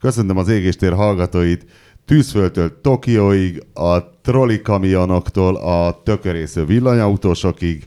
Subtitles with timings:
[0.00, 1.66] Köszöntöm az égéstér hallgatóit
[2.04, 7.86] tűzföldtől Tokióig, a troli kamionoktól a tökörésző villanyautósokig.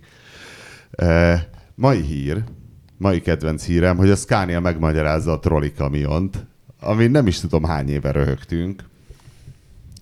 [0.92, 2.44] E, mai hír,
[2.98, 6.46] mai kedvenc hírem, hogy a Scania megmagyarázza a troli kamiont,
[6.80, 8.84] ami nem is tudom hány éve röhögtünk.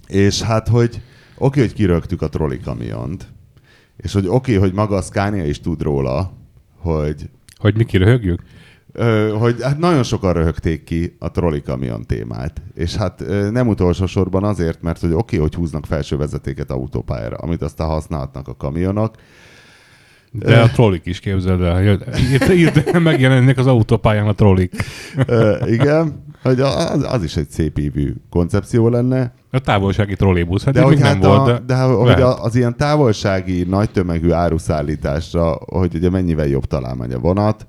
[0.07, 1.01] És hát, hogy
[1.37, 3.27] oké, hogy kirögtük a troli kamiont,
[3.97, 6.33] és hogy oké, hogy maga a Scania is tud róla,
[6.77, 8.41] hogy Hogy mi kiröhögjük?
[8.93, 12.61] Ö, hogy hát nagyon sokan röhögték ki a troli kamion témát.
[12.73, 17.35] És hát ö, nem utolsó sorban azért, mert hogy oké, hogy húznak felső vezetéket autópályára,
[17.35, 19.15] amit aztán használhatnak a kamionok.
[20.33, 21.99] De a trollik is képzeld el.
[22.49, 24.73] itt megjelennek az autópályán a trollik.
[25.65, 29.33] Igen, hogy az, az is egy szép ívű koncepció lenne.
[29.51, 30.63] A távolsági trollébusz.
[30.63, 32.23] Hát De hogy, hát nem volt, a, de, de hogy lehet.
[32.23, 37.67] a, az ilyen távolsági, nagy tömegű áruszállításra, hogy ugye mennyivel jobb találmány a vonat,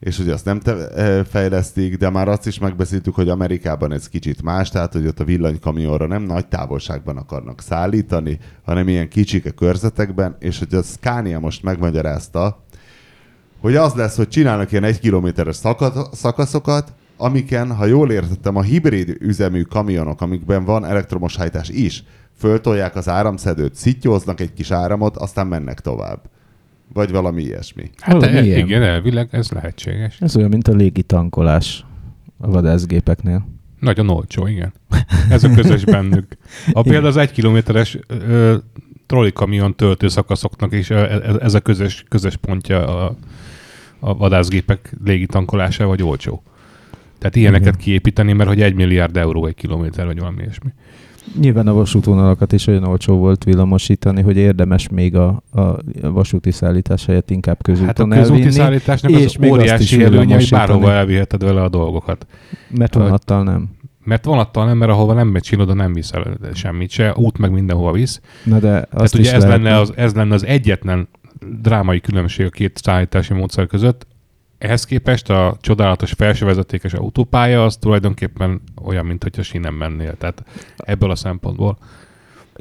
[0.00, 4.08] és hogy azt nem te, eh, fejlesztik, de már azt is megbeszéltük, hogy Amerikában ez
[4.08, 9.50] kicsit más, tehát hogy ott a villanykamionra nem nagy távolságban akarnak szállítani, hanem ilyen kicsike
[9.50, 12.64] körzetekben, és hogy a Scania most megmagyarázta,
[13.60, 18.62] hogy az lesz, hogy csinálnak ilyen egy kilométeres szaka- szakaszokat, amiken, ha jól értettem, a
[18.62, 22.04] hibrid üzemű kamionok, amikben van elektromos hajtás is,
[22.38, 26.20] föltolják az áramszedőt, szittyóznak egy kis áramot, aztán mennek tovább.
[26.92, 27.90] Vagy valami ilyesmi.
[27.96, 28.58] Hát Valami e, ilyen.
[28.58, 30.20] igen, elvileg ez lehetséges.
[30.20, 31.84] Ez olyan, mint a légi tankolás
[32.38, 33.46] a vadászgépeknél.
[33.80, 34.72] Nagyon olcsó, igen.
[35.30, 36.36] Ez a közös bennük.
[36.72, 38.56] A például az egy kilométeres ö,
[39.06, 43.16] trollikamion töltőszakaszoknak is ö, ez, ez a közös, közös pontja a,
[43.98, 46.42] a vadászgépek légitankolása, vagy olcsó.
[47.18, 47.80] Tehát ilyeneket Igen.
[47.80, 50.70] kiépíteni, mert hogy egy milliárd euró egy kilométer, vagy valami ilyesmi.
[51.38, 57.04] Nyilván a vasútvonalakat is olyan olcsó volt villamosítani, hogy érdemes még a, a vasúti szállítás
[57.04, 60.48] helyett inkább közúton Hát a közúti elvinni, szállításnak és az még is óriási előnye, hogy
[60.50, 62.26] bárhova elviheted vele a dolgokat.
[62.70, 63.68] mert vonattal nem.
[64.04, 67.92] Mert vonattal nem, mert ahova nem megy oda nem viszel semmit se, út meg mindenhova
[67.92, 68.20] visz.
[68.44, 71.08] Na de azt Tehát is ugye ez lehet, lenne, az, ez lenne az egyetlen
[71.62, 74.06] drámai különbség a két szállítási módszer között.
[74.60, 80.16] Ehhez képest a csodálatos felsővezetékes autópálya az tulajdonképpen olyan, mint hogyha sínen mennél.
[80.16, 80.44] Tehát
[80.76, 81.78] ebből a szempontból.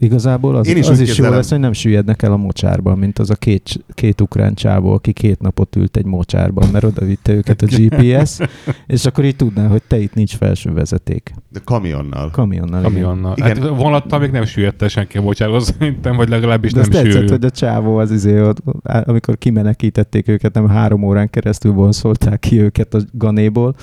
[0.02, 3.20] Igazából az, Én is az is jó lesz, hogy nem süllyednek el a mocsárban, mint
[3.20, 7.34] az a két, két ukrán csávó, aki két napot ült egy mocsárban, mert oda vitte
[7.34, 8.38] őket a GPS,
[8.88, 11.34] és akkor így tudná, hogy te itt nincs felső vezeték.
[11.50, 12.30] De kamionnal.
[12.30, 12.82] Kamionnal.
[12.82, 13.34] Kamionnal.
[13.36, 13.58] Igen.
[13.58, 17.20] Hát vonattal még nem süllyedte senki a bocsánat, szerintem, vagy legalábbis De nem azt tetszett,
[17.20, 17.31] sűrű.
[17.31, 18.42] hogy a csávó az izé,
[18.84, 23.76] amikor kimenekítették őket, nem három órán keresztül vonszolták ki őket a ganéból,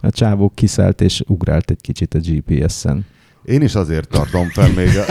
[0.00, 3.04] a csávó kiszállt és ugrált egy kicsit a GPS-en.
[3.44, 5.04] Én is azért tartom fel még a...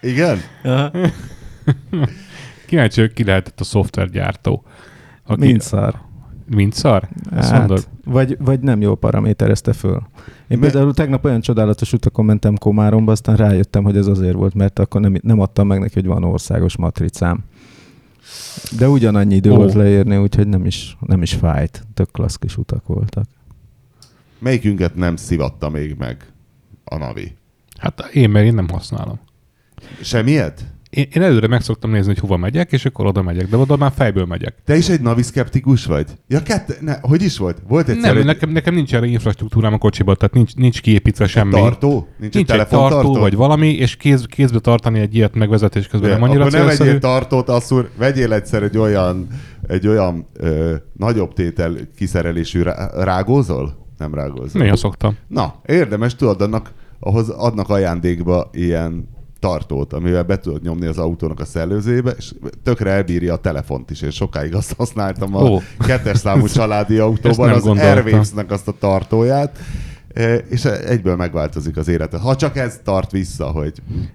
[0.00, 0.38] Igen?
[2.66, 4.64] Kíváncsi, hogy ki lehetett a szoftvergyártó.
[5.26, 6.00] Aki, Mint szar.
[6.46, 7.08] Mint szar?
[7.30, 7.78] Mondod?
[7.78, 10.02] Hát, vagy, vagy nem jól paraméterezte föl.
[10.48, 14.78] Én például tegnap olyan csodálatos utakon mentem Komáromba, aztán rájöttem, hogy ez azért volt, mert
[14.78, 17.44] akkor nem, nem adtam meg neki, hogy van országos matricám.
[18.78, 19.56] De ugyanannyi idő Ó.
[19.56, 21.86] volt leérni, úgyhogy nem is, nem is fájt.
[21.94, 23.24] Tök klassz kis utak voltak.
[24.38, 26.33] Melyikünket nem szivatta még meg
[26.84, 27.36] a Navi?
[27.78, 29.20] Hát én, mert én nem használom.
[30.02, 30.64] Semmiet?
[30.90, 33.76] Én, én előre meg szoktam nézni, hogy hova megyek, és akkor oda megyek, de oda
[33.76, 34.54] már fejből megyek.
[34.64, 36.06] Te is egy Navi szkeptikus vagy?
[36.28, 37.62] Ja, kette, ne, hogy is volt?
[37.68, 41.24] Volt egyszer Nem, egy, nekem, nekem nincs erre infrastruktúrám a kocsiban, tehát nincs, nincs kiépítve
[41.24, 41.50] egy semmi.
[41.52, 42.08] tartó?
[42.18, 43.20] Nincs, Nincs egy egy tartó, telefontartó?
[43.20, 46.58] vagy valami, és kéz, kézbe tartani egy ilyet megvezetés közben De, nem annyira akkor ne
[46.58, 46.84] célszerű.
[46.84, 49.26] vegyél tartót, asszúr, vegyél egyszer egy olyan,
[49.66, 53.82] egy olyan ö, nagyobb tétel kiszerelésű rá, rágózol?
[53.98, 54.62] Nem rágózol.
[54.62, 55.16] Néha szoktam.
[55.28, 59.08] Na, érdemes, tudod, annak, ahhoz adnak ajándékba ilyen
[59.44, 64.02] tartót, amivel be tudod nyomni az autónak a szellőzébe, és tökre elbírja a telefont is.
[64.02, 65.60] Én sokáig azt használtam a Ó.
[65.78, 67.66] kettes számú családi autóban, az.
[67.66, 69.58] Airwaves-nek azt a tartóját,
[70.48, 72.20] és egyből megváltozik az életed.
[72.20, 73.72] Ha csak ez tart vissza, hogy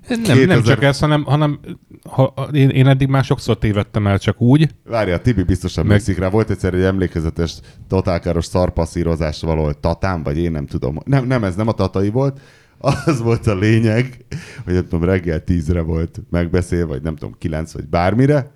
[0.07, 1.59] Nem, nem 2000 csak ez, hanem, hanem
[2.03, 6.17] ha, én, én eddig már sokszor tévedtem el csak úgy, Várja, Tibi biztosan Meg- meg...
[6.17, 6.29] rá.
[6.29, 10.99] Volt egyszer egy emlékezetes totálkáros szarpasszírozás valahol Tatán, vagy én nem tudom.
[11.05, 12.39] Nem, nem, ez nem a tatai volt.
[12.77, 14.25] Az volt a lényeg,
[14.63, 18.51] hogy nem tudom, reggel tízre volt megbeszél, vagy nem tudom, kilenc, vagy bármire,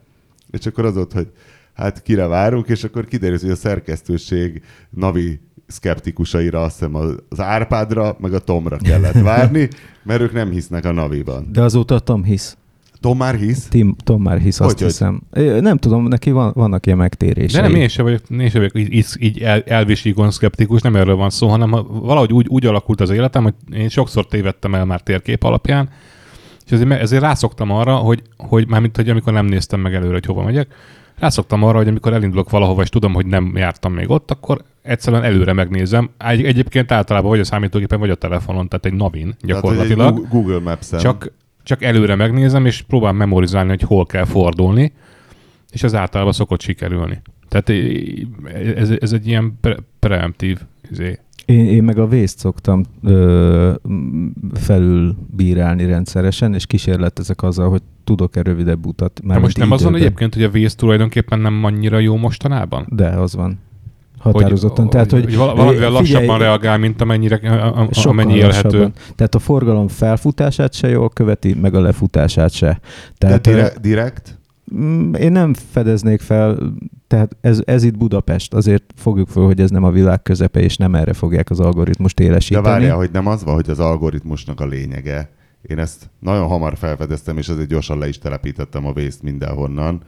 [0.51, 1.27] és akkor az volt, hogy
[1.73, 5.39] hát kire várunk, és akkor kiderül, hogy a szerkesztőség navi
[5.73, 6.95] szkeptikusaira, azt hiszem
[7.29, 9.69] az Árpádra, meg a Tomra kellett várni,
[10.03, 11.47] mert ők nem hisznek a naviban.
[11.51, 12.57] De azóta Tom hisz.
[12.99, 13.67] Tom már hisz?
[13.67, 14.87] Tim, Tom már hisz, azt Hogy, hogy?
[14.89, 15.21] hiszem.
[15.31, 17.61] Ö, Nem tudom, neki van, vannak ilyen megtérései.
[17.61, 21.15] de nem, én sem vagyok, én sem vagyok így, így, el, elvisígon szkeptikus, nem erről
[21.15, 24.85] van szó, hanem ha valahogy úgy, úgy alakult az életem, hogy én sokszor tévedtem el
[24.85, 25.89] már térkép alapján,
[26.65, 30.25] és ezért, ezért rászoktam arra, hogy, hogy mármint, hogy amikor nem néztem meg előre, hogy
[30.25, 30.73] hova megyek,
[31.19, 35.23] rászoktam arra, hogy amikor elindulok valahova, és tudom, hogy nem jártam még ott, akkor egyszerűen
[35.23, 36.09] előre megnézem.
[36.17, 39.97] Egy, egyébként általában vagy a számítógépen, vagy a telefonon, tehát egy navin gyakorlatilag.
[39.97, 40.99] Tehát, egy Google Maps-en.
[40.99, 41.31] Csak,
[41.63, 44.93] csak előre megnézem, és próbálom memorizálni, hogy hol kell fordulni,
[45.71, 47.21] és ez általában szokott sikerülni.
[47.49, 47.69] Tehát
[48.77, 50.59] ez, ez egy ilyen pre- preemptív
[50.91, 51.19] izé.
[51.45, 53.73] Én, én meg a vészt szoktam ö,
[54.53, 59.21] felülbírálni rendszeresen, és kísérletezek azzal, hogy tudok-e rövidebb utat.
[59.23, 59.85] Már most nem időben.
[59.85, 62.87] azon egyébként, hogy a vész tulajdonképpen nem annyira jó mostanában?
[62.89, 63.59] De, az van.
[64.23, 64.83] Határozottan.
[64.83, 67.35] Hogy, Tehát, hogy, hogy valamivel lassabban reagál, mint amennyire,
[68.03, 68.91] amennyi élhető.
[69.15, 72.79] Tehát a forgalom felfutását se jól követi, meg a lefutását se.
[73.17, 73.81] Tehát, De direkt?
[73.81, 74.37] direkt?
[74.75, 76.73] Mm, én nem fedeznék fel,
[77.07, 80.77] tehát ez, ez itt Budapest, azért fogjuk fel, hogy ez nem a világ közepe, és
[80.77, 82.65] nem erre fogják az algoritmust élesíteni.
[82.65, 85.29] De várjál, hogy nem az van, hogy az algoritmusnak a lényege.
[85.61, 90.01] Én ezt nagyon hamar felfedeztem, és azért gyorsan le is telepítettem a vészt mindenhonnan,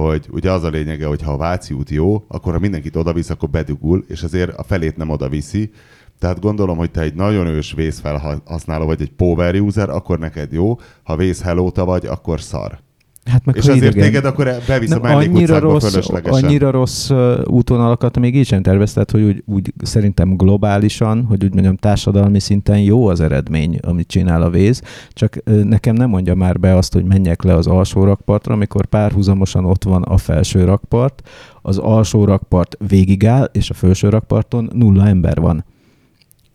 [0.00, 3.30] hogy ugye az a lényege, hogy ha a Váci út jó, akkor ha mindenkit odavisz,
[3.30, 5.70] akkor bedugul, és azért a felét nem oda viszi.
[6.18, 10.78] Tehát gondolom, hogy te egy nagyon ős vészfelhasználó vagy egy power user, akkor neked jó,
[11.02, 12.78] ha vész hello vagy, akkor szar.
[13.24, 14.02] Hát meg és azért idegen.
[14.02, 15.96] téged akkor bevisz nem, a annyira rossz.
[16.22, 17.10] Annyira rossz
[17.44, 22.80] útvonalakat még így sem tervezted, hogy úgy, úgy szerintem globálisan, hogy úgy mondjam társadalmi szinten
[22.80, 24.82] jó az eredmény, amit csinál a véz,
[25.12, 29.64] csak nekem nem mondja már be azt, hogy menjek le az alsó rakpartra, amikor párhuzamosan
[29.64, 31.28] ott van a felső rakpart,
[31.62, 35.64] az alsó rakpart végigáll, és a felső rakparton nulla ember van.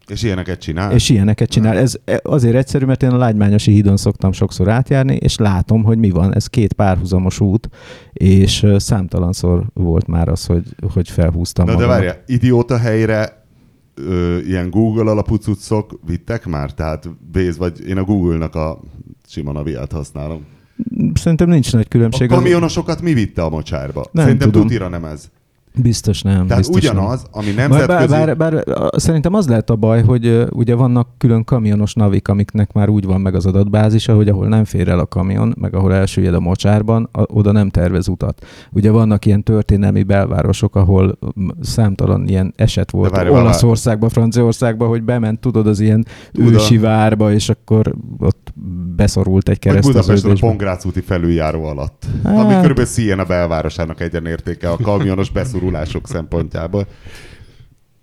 [0.08, 0.92] És ilyeneket csinál?
[0.92, 1.78] És ilyeneket csinál.
[1.78, 6.10] Ez azért egyszerű, mert én a Lágymányosi hídon szoktam sokszor átjárni, és látom, hogy mi
[6.10, 6.36] van.
[6.36, 7.70] Ez két párhuzamos út,
[8.14, 10.64] és számtalanszor volt már az, hogy,
[10.94, 13.46] hogy felhúztam Na de várja, idióta helyre
[13.96, 16.74] ö, ilyen Google alapú cuccok vittek már?
[16.74, 18.80] Tehát Béz, vagy én a Google-nak a
[19.28, 20.46] sima naviát használom.
[21.14, 22.32] Szerintem nincs nagy különbség.
[22.32, 24.06] A kamionosokat mi vitte a mocsárba?
[24.12, 24.68] Nem Szerintem tudom.
[24.68, 25.30] tutira nem ez.
[25.82, 26.48] Biztos nem.
[26.48, 27.42] Tehát biztos ugyanaz, nem.
[27.42, 28.08] ami nemzetközi...
[28.08, 32.74] Bár, bár, bár, szerintem az lehet a baj, hogy ugye vannak külön kamionos navik, amiknek
[32.74, 35.94] már úgy van meg az adatbázisa, hogy ahol nem fér el a kamion, meg ahol
[35.94, 38.46] elsüllyed a mocsárban, a, oda nem tervez utat.
[38.72, 41.18] Ugye vannak ilyen történelmi belvárosok, ahol
[41.62, 46.54] számtalan ilyen eset volt várj, Olaszországban, Franciaországban, hogy bement, tudod, az ilyen Tudom.
[46.54, 48.54] ősi várba, és akkor ott
[48.96, 50.14] beszorult egy kereszteződésbe.
[50.14, 52.06] Budapesten a Pongrác úti felüljáró alatt.
[52.24, 52.38] Hát...
[52.38, 56.88] Ami körülbelül Siena belvárosának egyenértéke a kamionos beszorul gurulások szempontjából.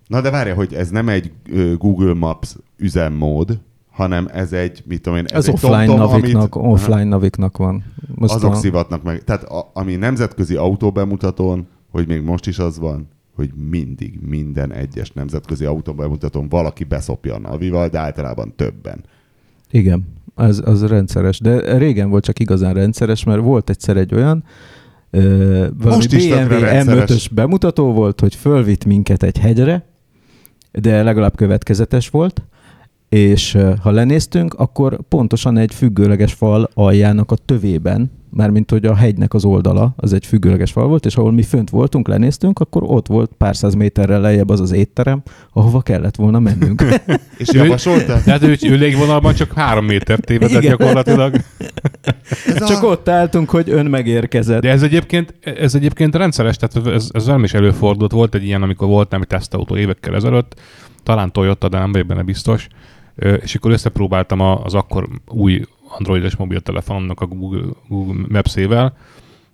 [0.07, 1.31] Na de várja, hogy ez nem egy
[1.77, 3.59] Google Maps üzemmód,
[3.91, 7.57] hanem ez egy, mit tudom én, ez, ez egy offline tom, naviknak, amit, offline naviknak
[7.57, 7.83] van.
[8.15, 8.55] Most azok a...
[8.55, 9.23] szivatnak meg.
[9.23, 15.11] Tehát a, ami nemzetközi autóbemutatón, hogy még most is az van, hogy mindig minden egyes
[15.11, 19.03] nemzetközi autóbemutatón valaki beszopja a navival, de általában többen.
[19.71, 21.39] Igen, az, az rendszeres.
[21.39, 24.43] De régen volt csak igazán rendszeres, mert volt egyszer egy olyan,
[25.13, 29.85] valami Most BMW M5-ös bemutató volt, hogy fölvitt minket egy hegyre,
[30.71, 32.43] de legalább következetes volt,
[33.09, 39.33] és ha lenéztünk, akkor pontosan egy függőleges fal aljának a tövében mármint hogy a hegynek
[39.33, 43.07] az oldala, az egy függőleges fal volt, és ahol mi fönt voltunk, lenéztünk, akkor ott
[43.07, 46.83] volt pár száz méterrel lejjebb az az étterem, ahova kellett volna mennünk.
[47.37, 48.21] és javasolta?
[48.21, 50.77] Tehát ő, ő légvonalban csak három méter tévedett Igen.
[50.77, 51.35] gyakorlatilag.
[52.45, 52.87] Ez csak a...
[52.87, 54.61] ott álltunk, hogy ön megérkezett.
[54.61, 58.11] De ez egyébként, ez egyébként rendszeres, tehát ez, ez velem is előfordult.
[58.11, 60.59] Volt egy ilyen, amikor volt nem tesztautó évekkel ezelőtt,
[61.03, 62.67] talán Toyota, de nem vagyok benne biztos,
[63.41, 65.61] és akkor összepróbáltam az akkor új
[65.97, 68.97] androides mobiltelefonnak a Google, Google Maps-ével,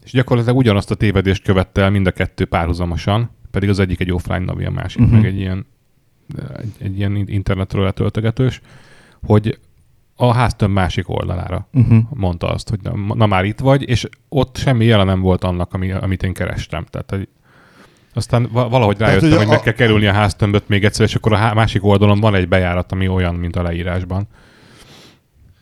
[0.04, 4.12] és gyakorlatilag ugyanazt a tévedést követte el mind a kettő párhuzamosan, pedig az egyik egy
[4.12, 5.16] offline navi, a másik uh-huh.
[5.16, 5.66] meg egy ilyen,
[6.58, 8.62] egy, egy ilyen internetről letöltögetős,
[9.22, 9.60] hogy
[10.16, 12.04] a háztömb másik oldalára uh-huh.
[12.10, 15.74] mondta azt, hogy na, na már itt vagy, és ott semmi jele nem volt annak,
[15.74, 16.86] ami, amit én kerestem.
[16.90, 17.28] Tehát hogy
[18.14, 19.50] aztán valahogy rájöttem, Tehát, hogy, hogy a...
[19.50, 22.48] meg kell kerülni a háztömböt még egyszer, és akkor a há- másik oldalon van egy
[22.48, 24.28] bejárat, ami olyan, mint a leírásban.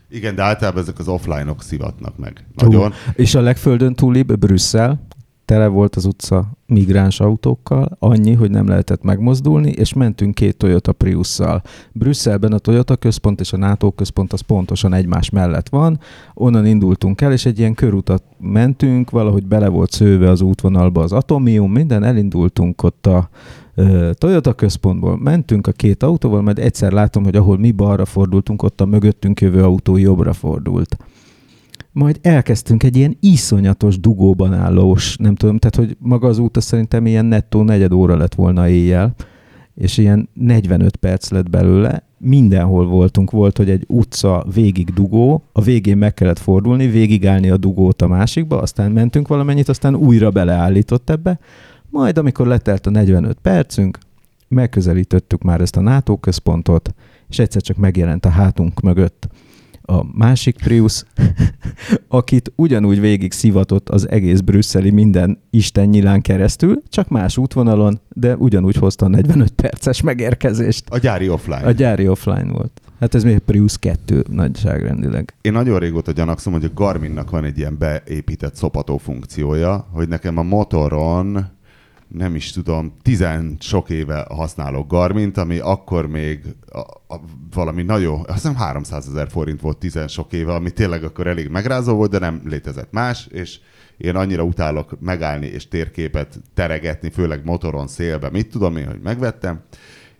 [0.09, 2.47] Igen, de általában ezek az offline-ok szivatnak meg.
[2.55, 2.91] Nagyon.
[2.91, 5.07] Uh, és a legföldön túlibb Brüsszel,
[5.47, 10.91] tele volt az utca migráns autókkal, annyi, hogy nem lehetett megmozdulni, és mentünk két Toyota
[10.91, 11.61] Priusszal.
[11.91, 15.99] Brüsszelben a Toyota központ és a NATO központ az pontosan egymás mellett van,
[16.33, 21.11] onnan indultunk el, és egy ilyen körutat mentünk, valahogy bele volt szőve az útvonalba az
[21.11, 23.29] atomium, minden, elindultunk ott a
[24.13, 28.81] Toyota központból mentünk a két autóval, majd egyszer látom, hogy ahol mi balra fordultunk, ott
[28.81, 30.97] a mögöttünk jövő autó jobbra fordult.
[31.91, 37.05] Majd elkezdtünk egy ilyen iszonyatos dugóban állós, nem tudom, tehát hogy maga az út szerintem
[37.05, 39.15] ilyen nettó negyed óra lett volna éjjel,
[39.75, 45.61] és ilyen 45 perc lett belőle, mindenhol voltunk, volt, hogy egy utca végig dugó, a
[45.61, 51.09] végén meg kellett fordulni, végigállni a dugót a másikba, aztán mentünk valamennyit, aztán újra beleállított
[51.09, 51.39] ebbe,
[51.97, 53.97] majd amikor letelt a 45 percünk,
[54.47, 56.93] megközelítettük már ezt a NATO központot,
[57.29, 59.27] és egyszer csak megjelent a hátunk mögött
[59.89, 61.03] a másik Prius,
[62.07, 68.35] akit ugyanúgy végig szivatott az egész brüsszeli minden Isten nyilán keresztül, csak más útvonalon, de
[68.35, 70.83] ugyanúgy hozta a 45 perces megérkezést.
[70.89, 71.65] A gyári offline.
[71.65, 72.81] A gyári offline volt.
[72.99, 75.33] Hát ez még Prius 2 nagyságrendileg.
[75.41, 80.37] Én nagyon régóta gyanakszom, hogy a Garminnak van egy ilyen beépített szopató funkciója, hogy nekem
[80.37, 81.56] a motoron
[82.07, 86.79] nem is tudom, tizen sok éve használok Garmint, ami akkor még a,
[87.13, 87.19] a,
[87.53, 91.49] valami nagyon, azt hiszem 300 ezer forint volt tizen sok éve, ami tényleg akkor elég
[91.49, 93.59] megrázó volt, de nem létezett más, és
[93.97, 99.61] én annyira utálok megállni és térképet teregetni, főleg motoron, szélbe, mit tudom én, hogy megvettem,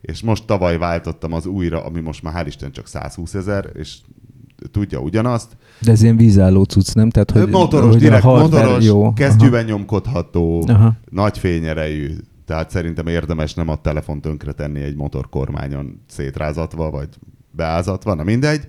[0.01, 3.97] és most tavaly váltottam az újra, ami most már hál' Isten csak 120 ezer, és
[4.71, 5.57] tudja ugyanazt.
[5.81, 7.09] De ez ilyen vízálló cucc, nem?
[7.09, 9.13] Tehát, hogy, motoros, hogy direkt hardware, motoros, jó.
[9.13, 9.69] kesztyűben Aha.
[9.69, 10.93] nyomkodható, Aha.
[11.09, 12.15] nagy fényerejű.
[12.45, 17.09] Tehát szerintem érdemes nem a telefon tönkre tenni egy motorkormányon szétrázatva, vagy
[17.51, 18.67] beázatva, na mindegy,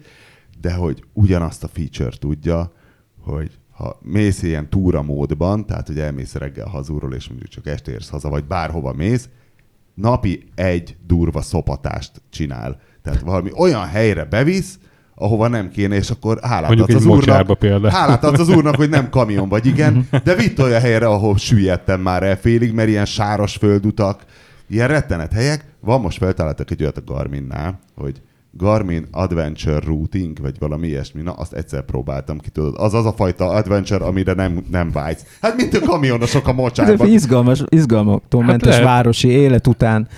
[0.60, 2.72] de hogy ugyanazt a feature tudja,
[3.20, 7.90] hogy ha mész ilyen túra módban, tehát hogy elmész reggel hazúról, és mondjuk csak este
[7.90, 9.28] érsz haza, vagy bárhova mész,
[9.94, 12.80] napi egy durva szopatást csinál.
[13.02, 14.78] Tehát valami olyan helyre bevisz,
[15.18, 17.58] ahova nem kéne, és akkor hálát adsz az úrnak.
[17.58, 17.92] Például.
[17.94, 22.00] Hálát adsz az úrnak, hogy nem kamion vagy, igen, de vitt olyan helyre, ahol süllyedtem
[22.00, 24.24] már el félig, mert ilyen sáros földutak,
[24.68, 25.64] ilyen rettenet helyek.
[25.80, 28.20] Van most feltaláltak egy olyat a Garminnál, hogy
[28.52, 32.74] Garmin Adventure Routing, vagy valami ilyesmi, na azt egyszer próbáltam ki, tudod.
[32.78, 35.22] Az az a fajta adventure, amire nem, nem vágysz.
[35.40, 37.06] Hát mint a kamionosok a mocsárban.
[37.06, 38.84] Ez izgalmas, izgalmaktól hát mentes lehet.
[38.84, 40.08] városi élet után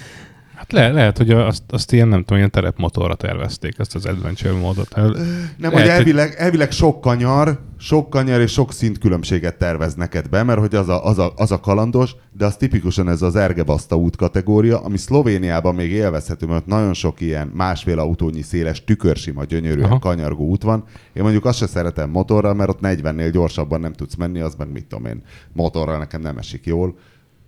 [0.72, 4.96] le, lehet, hogy azt, azt ilyen, nem tudom, ilyen terepmotorra tervezték, ezt az adventure módot.
[4.96, 5.12] Nem,
[5.58, 10.58] lehet, hogy elvileg, elvileg sok kanyar, sok kanyar és sok szintkülönbséget tervez neked be, mert
[10.58, 14.16] hogy az a, az a, az a kalandos, de az tipikusan ez az Ergebaszta út
[14.16, 19.98] kategória, ami Szlovéniában még élvezhető, mert nagyon sok ilyen másfél autónyi széles, tükörsima, gyönyörűen Aha.
[19.98, 20.84] kanyargó út van.
[21.12, 24.72] Én mondjuk azt se szeretem motorral, mert ott 40-nél gyorsabban nem tudsz menni, az meg
[24.72, 25.22] mit tudom én,
[25.52, 26.94] motorral nekem nem esik jól.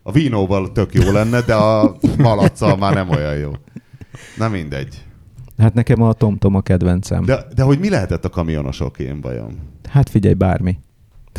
[0.02, 3.50] A vínóval tök jó lenne, de a malacsal már nem olyan jó.
[4.38, 5.04] Na mindegy.
[5.58, 7.24] Hát nekem a TomTom a kedvencem.
[7.24, 9.58] De, de hogy mi lehetett a kamionosok én vajon?
[9.88, 10.78] Hát figyelj, bármi.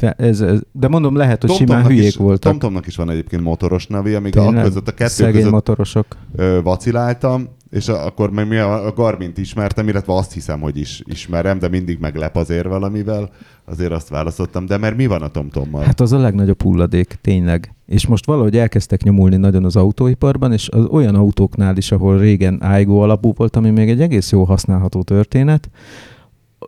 [0.01, 2.51] Ez, ez, de mondom, lehet, hogy Tom simán hülyék is, voltak.
[2.51, 6.05] TomTomnak is van egyébként motoros nevi, amíg a között a kettő Szegény között motorosok.
[6.35, 11.01] Ö, vaciláltam, és akkor meg mi a, a Garmint ismertem, illetve azt hiszem, hogy is
[11.05, 13.29] ismerem, de mindig meglep azért valamivel,
[13.65, 14.65] azért azt választottam.
[14.65, 15.83] De mert mi van a TomTommal?
[15.83, 17.75] Hát az a legnagyobb hulladék, tényleg.
[17.85, 22.55] És most valahogy elkezdtek nyomulni nagyon az autóiparban, és az olyan autóknál is, ahol régen
[22.55, 25.69] Aigo alapú volt, ami még egy egész jó használható történet,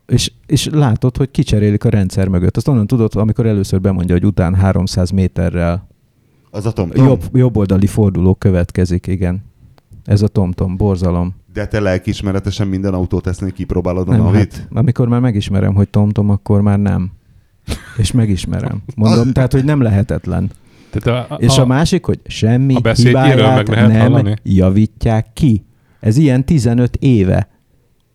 [0.05, 2.57] és, és látod, hogy kicserélik a rendszer mögött.
[2.57, 5.87] Azt onnan tudod, amikor először bemondja, hogy után 300 méterrel
[6.51, 7.05] az a tom, -tom.
[7.05, 9.43] Jobb, jobb oldali forduló következik, igen.
[10.05, 11.35] Ez a TomTom, borzalom.
[11.53, 14.53] De te lelkismeretesen minden autótesznél kipróbálod a nem, navit?
[14.53, 17.11] Hát, amikor már megismerem, hogy TomTom, akkor már nem.
[17.97, 18.83] És megismerem.
[18.95, 20.51] Mondom, tehát, hogy nem lehetetlen.
[20.89, 24.35] Tehát a, a, és a másik, hogy semmi a hibáját meg nem hallani?
[24.43, 25.65] javítják ki.
[25.99, 27.49] Ez ilyen 15 éve.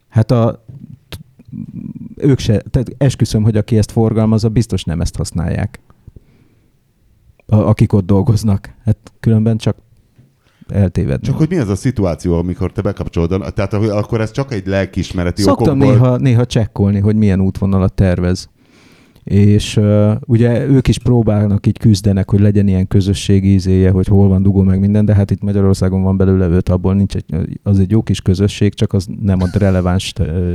[0.08, 0.64] Hát a
[2.16, 5.80] ők se, tehát esküszöm, hogy aki ezt forgalmazza, biztos nem ezt használják.
[7.46, 8.74] A, akik ott dolgoznak.
[8.84, 9.76] Hát különben csak
[10.70, 11.26] eltévedni.
[11.26, 15.42] Csak hogy mi az a szituáció, amikor te bekapcsolod, tehát akkor ez csak egy lelkismereti
[15.42, 15.92] Szoktam okokból...
[15.92, 18.48] néha, néha csekkolni, hogy milyen útvonalat tervez
[19.30, 24.28] és uh, ugye ők is próbálnak így küzdenek, hogy legyen ilyen közösségi izéje, hogy hol
[24.28, 27.24] van dugó meg minden, de hát itt Magyarországon van belőle öt, abból nincs egy,
[27.62, 30.12] az egy jó kis közösség, csak az nem ad releváns,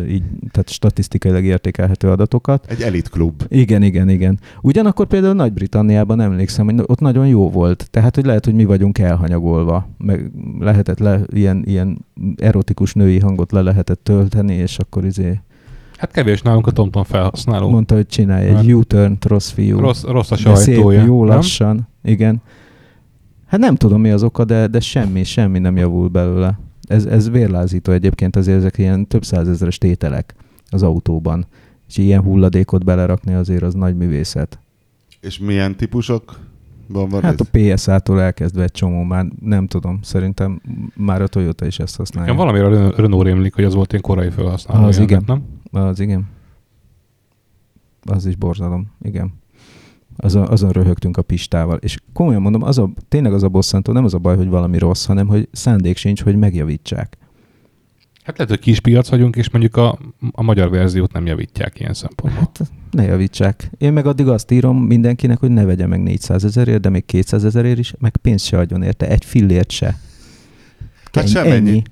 [0.09, 2.65] így, tehát statisztikailag értékelhető adatokat.
[2.69, 3.43] Egy elitklub.
[3.47, 4.39] Igen, igen, igen.
[4.61, 8.97] Ugyanakkor például Nagy-Britanniában emlékszem, hogy ott nagyon jó volt, tehát hogy lehet, hogy mi vagyunk
[8.97, 12.05] elhanyagolva, meg lehetett le, ilyen, ilyen
[12.35, 15.39] erotikus női hangot le lehetett tölteni, és akkor izé
[15.97, 17.69] Hát kevés nálunk a TomTom felhasználó.
[17.69, 19.79] Mondta, hogy csinálj egy U-turn rossz fiú.
[19.79, 20.99] Rossz, rossz a sajtója.
[20.99, 22.13] Szép, jó lassan, nem?
[22.13, 22.41] igen.
[23.45, 26.59] Hát nem tudom mi az oka, de, de semmi, semmi nem javul belőle.
[26.87, 30.35] Ez, ez vérlázító egyébként, azért ezek ilyen több százezeres tételek
[30.69, 31.45] az autóban.
[31.87, 34.59] És ilyen hulladékot belerakni azért az nagy művészet.
[35.21, 36.39] És milyen típusok?
[36.87, 37.47] Van, van hát ez?
[37.51, 40.61] a PSA-tól elkezdve egy csomó, már nem tudom, szerintem
[40.95, 42.33] már a Toyota is ezt használja.
[42.33, 44.85] Igen, valamire Renault rémlik, hogy az volt ilyen korai felhasználó.
[44.85, 45.23] Az igen.
[45.25, 45.43] Nem?
[45.75, 46.27] Az igen.
[48.01, 49.33] Az is borzalom, igen.
[50.17, 51.77] Azon, azon röhögtünk a Pistával.
[51.77, 54.77] És komolyan mondom, az a, tényleg az a bosszantó, nem az a baj, hogy valami
[54.77, 57.17] rossz, hanem hogy szándék sincs, hogy megjavítsák.
[58.23, 59.99] Hát lehet, hogy kis piac vagyunk, és mondjuk a,
[60.31, 62.39] a magyar verziót nem javítják ilyen szempontból.
[62.39, 63.71] Hát ne javítsák.
[63.77, 67.45] Én meg addig azt írom mindenkinek, hogy ne vegye meg 400 ezerért, de még 200
[67.45, 69.99] ezerért is, meg pénzt se adjon érte, egy fillért se.
[71.11, 71.55] Hát sem ennyi.
[71.55, 71.83] ennyi.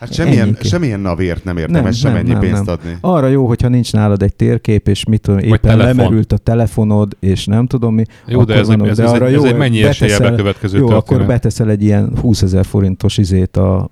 [0.00, 2.74] Hát semmilyen, Ennyi semmilyen navért nem érdemes Nem, sem nem, ennyi nem, pénzt nem.
[2.74, 2.96] adni.
[3.00, 5.96] Arra jó, hogyha nincs nálad egy térkép, és mit tudom, éppen telefon.
[5.96, 8.04] lemerült a telefonod, és nem tudom mi.
[8.26, 10.88] Jó, de ez, van, ez, de ez, arra ez jó, egy mennyi esélye bekövetkező Jó,
[10.88, 11.10] történet.
[11.20, 13.88] akkor beteszel egy ilyen 20 ezer forintos izét a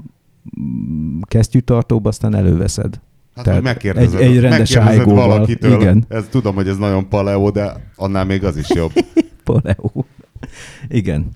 [1.23, 3.01] kesztyűtartóba, aztán előveszed.
[3.35, 5.81] Hát, Tehát hogy megkérdezed, egy- egy rendes megkérdezed valakitől.
[5.81, 6.05] igen.
[6.09, 8.93] Ez, tudom, hogy ez nagyon paleó, de annál még az is jobb.
[9.45, 10.05] Paleo.
[10.89, 11.31] Igen.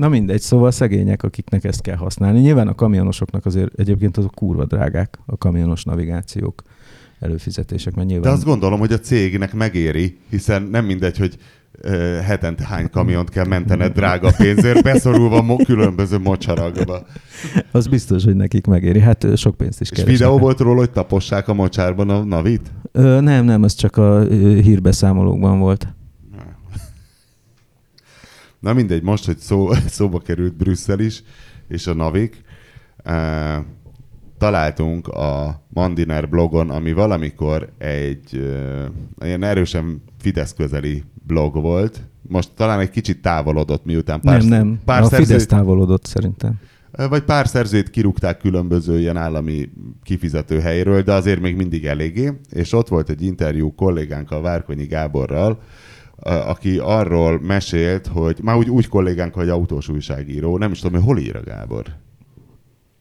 [0.00, 2.40] Na mindegy, szóval szegények, akiknek ezt kell használni.
[2.40, 6.62] Nyilván a kamionosoknak azért egyébként azok kurva drágák, a kamionos navigációk,
[7.18, 8.30] előfizetések, mert nyilván...
[8.30, 11.36] De azt gondolom, hogy a cégnek megéri, hiszen nem mindegy, hogy
[12.24, 17.06] hetente hány kamiont kell mentened drága pénzért, beszorulva mo- különböző mocsarakba.
[17.70, 19.00] Az biztos, hogy nekik megéri.
[19.00, 20.18] Hát sok pénzt is És keresnek.
[20.18, 22.72] videó volt róla, hogy tapossák a mocsárban a navit?
[22.92, 24.20] Ö, nem, nem, ez csak a
[24.62, 25.86] hírbeszámolókban volt.
[28.60, 31.22] Na mindegy, most, hogy szó, szóba került Brüsszel is,
[31.68, 32.42] és a Navik,
[33.04, 33.58] eh,
[34.38, 42.00] találtunk a Mandiner blogon, ami valamikor egy eh, ilyen erősen Fidesz közeli blog volt.
[42.22, 44.80] Most talán egy kicsit távolodott, miután pár, nem, nem.
[44.84, 46.54] pár a szerzőt, Fidesz távolodott szerintem.
[46.92, 49.70] eh, vagy pár szerzőt kirúgták különböző ilyen állami
[50.02, 52.32] kifizető helyről, de azért még mindig eléggé.
[52.50, 55.58] És ott volt egy interjú kollégánkkal, Várkonyi Gáborral,
[56.22, 61.06] aki arról mesélt, hogy már úgy, úgy kollégánk, hogy autós újságíró, nem is tudom, hogy
[61.08, 61.84] hol ír a Gábor.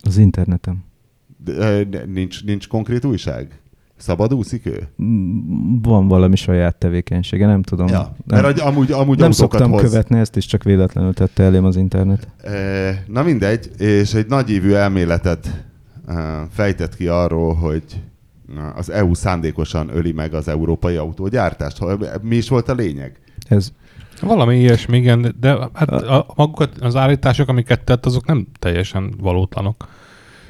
[0.01, 0.83] Az interneten.
[1.43, 3.59] De, nincs, nincs konkrét újság?
[3.97, 4.87] Szabad úszik ő?
[5.03, 7.87] Mm, Van valami saját tevékenysége, nem tudom.
[7.87, 9.81] Ja, nem, mert amúgy, amúgy nem szoktam hoz.
[9.81, 12.27] követni ezt, is csak véletlenül tette elém az internet.
[13.07, 15.65] Na mindegy, és egy nagyívű elméletet
[16.49, 17.83] fejtett ki arról, hogy
[18.75, 21.79] az EU szándékosan öli meg az európai autógyártást.
[22.21, 23.19] Mi is volt a lényeg?
[23.47, 23.71] Ez
[24.21, 29.87] Valami ilyesmi, igen, de hát a, magukat, az állítások, amiket tett, azok nem teljesen valótlanok.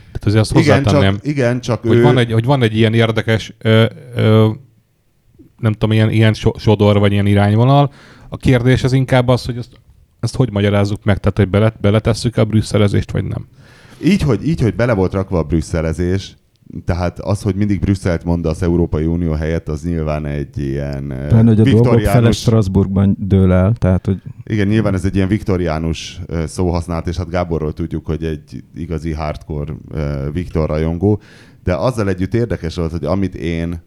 [0.06, 2.01] Tehát azért azt Igen hozzátenném, csak, igen, csak hogy, ő...
[2.01, 4.50] van egy, hogy van egy ilyen érdekes, ö, ö,
[5.58, 7.91] nem tudom, ilyen, ilyen so, sodor, vagy ilyen irányvonal.
[8.30, 9.71] A kérdés az inkább az, hogy ezt,
[10.19, 13.47] ezt hogy magyarázzuk meg, tehát hogy bele, beletesszük a brüsszelezést, vagy nem.
[14.04, 16.38] Így hogy, így, hogy bele volt rakva a brüsszelezés,
[16.86, 21.27] tehát az, hogy mindig Brüsszelt mond az Európai Unió helyett, az nyilván egy ilyen eh,
[21.27, 22.38] Pláne, hogy a dolgok fele viktoriánus...
[22.38, 27.29] Strasbourgban dől el, tehát hogy Igen, nyilván ez egy ilyen viktoriánus eh, szóhasználat, és hát
[27.29, 31.21] Gáborról tudjuk, hogy egy igazi hardcore eh, Viktor rajongó,
[31.63, 33.82] de azzal együtt érdekes volt, hogy amit én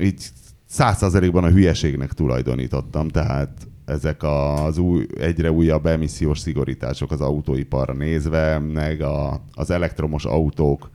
[0.00, 0.22] így
[0.66, 3.50] százszázalékban a hülyeségnek tulajdonítottam, tehát
[3.84, 10.90] ezek az új, egyre újabb emissziós szigorítások az autóiparra nézve, meg a, az elektromos autók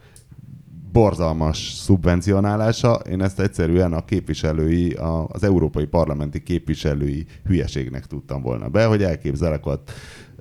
[1.00, 8.68] borzalmas szubvencionálása, én ezt egyszerűen a képviselői, a, az európai parlamenti képviselői hülyeségnek tudtam volna
[8.70, 9.92] be, hogy elképzelek ott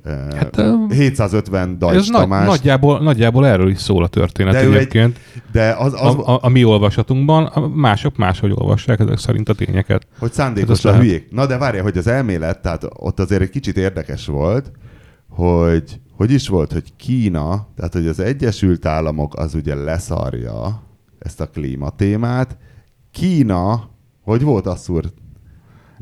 [0.04, 4.52] Hát, hát, ö, 750 Dajcs Ez nagy, Tamás, nagyjából, nagyjából erről is szól a történet
[4.52, 5.18] De ő egy- egyébként.
[5.52, 9.54] de az, az, A, a, a mi olvasatunkban, a mások máshogy olvassák ezek szerint a
[9.54, 10.06] tényeket.
[10.18, 11.00] hogy Hát szándékosan azt lehet.
[11.00, 11.30] hülyék.
[11.30, 14.70] Na de várja, hogy az elmélet, tehát ott azért egy kicsit érdekes volt,
[15.35, 20.83] hogy hogy is volt, hogy Kína, tehát hogy az Egyesült Államok az ugye leszarja
[21.18, 22.57] ezt a klímatémát,
[23.11, 23.90] Kína,
[24.23, 25.12] hogy volt asszúr?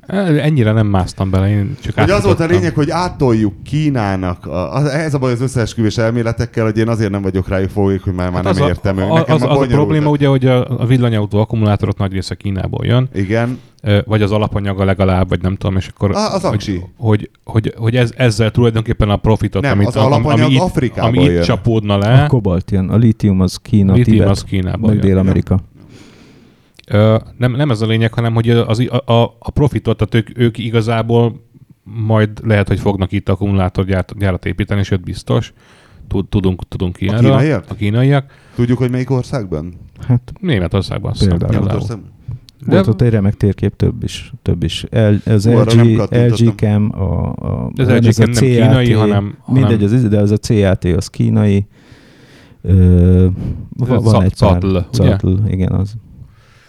[0.07, 4.75] Ennyire nem másztam bele, én csak Hogy az volt a lényeg, hogy áttoljuk Kínának, a,
[4.75, 8.13] az, ez a baj az összeesküvés elméletekkel, hogy én azért nem vagyok rájuk fogék, hogy
[8.15, 8.97] már, már Hát nem az értem.
[8.99, 9.11] a, ők.
[9.11, 12.35] a, Nekem az, már az a probléma ugye, hogy a, a villanyautó akkumulátorok nagy része
[12.35, 13.59] Kínából jön, Igen,
[14.05, 16.11] vagy az alapanyaga legalább, vagy nem tudom, és akkor...
[16.11, 16.83] Ah, az hogy, aksi.
[16.97, 21.09] hogy, hogy, hogy ez, ezzel tulajdonképpen a profitot, Nem, amit, az alapanyag ami, itt, Afrikából
[21.19, 21.43] ami itt jön.
[21.43, 24.97] csapódna a le, kobalt jön, a lítium az Kína, a litium Tibet, az Kínából meg
[24.99, 25.07] jön.
[25.07, 25.55] Dél-Amerika.
[25.55, 25.72] Ö,
[27.39, 30.59] nem, nem ez a lényeg, hanem hogy az, a, a, a profitot, tehát ők, ők
[30.59, 31.41] igazából
[31.85, 35.53] majd lehet, hogy fognak itt akkumulátorgyárat építeni, sőt biztos.
[36.09, 37.31] Tud- Tudunk, tudunk ilyenről.
[37.31, 37.65] kínaiak?
[37.69, 38.33] A kínaiak.
[38.55, 39.75] tudjuk, hogy melyik országban?
[40.09, 41.53] Hát Németországban Például.
[41.53, 42.11] Németországban?
[42.67, 44.33] De- volt ott egy remek térkép, több is.
[44.43, 44.85] Több is.
[44.91, 46.07] El, az Hú, LG.
[46.11, 50.09] LG Cam, a, a, az ez LG a Cam nem kínai, hanem- Mindegy, hanem- az,
[50.09, 51.67] de az a CAT az kínai.
[52.63, 53.27] Ö,
[53.77, 54.51] van, Ez van egy pár.
[54.61, 54.83] Zatl, ugye?
[54.91, 55.95] Zatl, igen, az.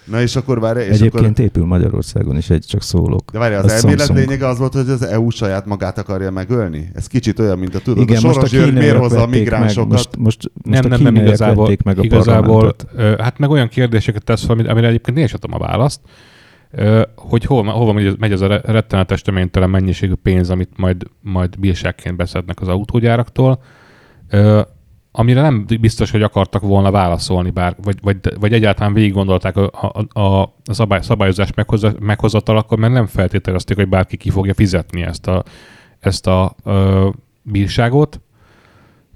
[0.06, 1.46] Na és akkor várj, és Egyébként akkor...
[1.46, 3.32] épül Magyarországon is, egy csak szólok.
[3.32, 4.18] De várj, az, A elmélet Samsung.
[4.18, 6.90] lényege az volt, hogy az EU saját magát akarja megölni?
[6.94, 9.20] Ez kicsit olyan, mint a tudod, Igen, a most a Soros György miért hozza a
[9.20, 9.92] vették meg, migránsokat?
[9.92, 13.68] most, most, most Nem, a nem, nem, igazából, meg a igazából ö, hát meg olyan
[13.68, 16.00] kérdéseket tesz fel, amire egyébként én sem tudom a választ,
[16.72, 21.60] ö, hogy hova, hova megy, az a re- rettenetes töménytelen mennyiségű pénz, amit majd, majd
[21.60, 23.62] bírságként beszednek az autógyáraktól,
[24.30, 24.62] ö,
[25.16, 29.70] amire nem biztos, hogy akartak volna válaszolni, bár, vagy, vagy, vagy egyáltalán végig gondolták a,
[30.14, 35.28] a, a, szabály, szabályozás meghoza, meghozatalakor, mert nem feltételezték, hogy bárki ki fogja fizetni ezt
[35.28, 35.44] a,
[36.00, 37.10] ezt a ö,
[37.42, 38.22] bírságot,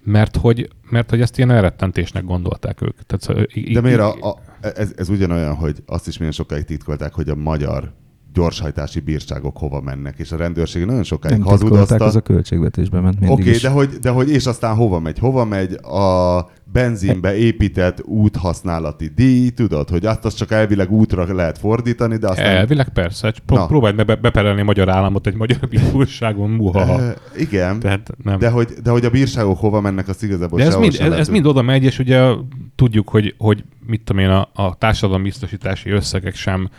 [0.04, 2.98] mert hogy, mert hogy ezt ilyen elrettentésnek gondolták ők.
[3.02, 7.30] Tehát, De miért a, a, ez, ez ugyanolyan, hogy azt is milyen sokáig titkolták, hogy
[7.30, 7.94] a magyar
[8.38, 12.06] gyorshajtási bírságok hova mennek, és a rendőrség nagyon sokáig Nem hazudozta.
[12.06, 13.62] az a költségvetésbe ment mindig Oké, okay, is.
[13.62, 15.20] de hogy, de hogy és aztán hova megy?
[15.20, 19.50] Hova megy a benzinbe épített úthasználati díj?
[19.50, 22.46] Tudod, hogy azt, azt csak elvileg útra lehet fordítani, de aztán...
[22.46, 23.34] Elvileg persze.
[23.46, 27.00] Pró- próbálj meg be- beperelni a magyar államot egy magyar bíróságon, muha.
[27.00, 28.40] Ö, igen, Tehát nem.
[28.40, 31.30] de hogy, de hogy a bírságok hova mennek, azt igazából De ez mind, ez, ez
[31.30, 32.30] mind oda megy, és ugye
[32.76, 36.70] tudjuk, hogy, hogy mit tudom én, a, a társadalombiztosítási összegek sem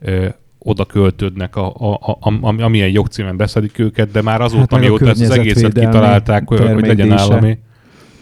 [0.00, 0.28] ö,
[0.66, 4.80] oda költődnek, a, a, a, a, amilyen jogcímen beszedik őket, de már azóta, Hát meg
[4.80, 7.58] a mióta ezt az egészet kitalálták, hogy hogy legyen állami,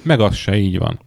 [0.03, 0.99] meg az se így van.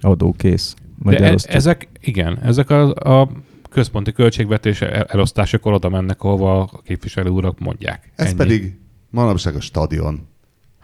[0.00, 0.74] Adókész.
[0.98, 1.54] Majd De e, elosztjuk.
[1.54, 3.30] ezek, igen, ezek a, a
[3.70, 8.12] központi költségvetés el- elosztásokor oda mennek, ahova a képviselő urak mondják.
[8.16, 8.36] Ez Ennyi.
[8.36, 8.78] pedig
[9.10, 10.27] manapság a stadion.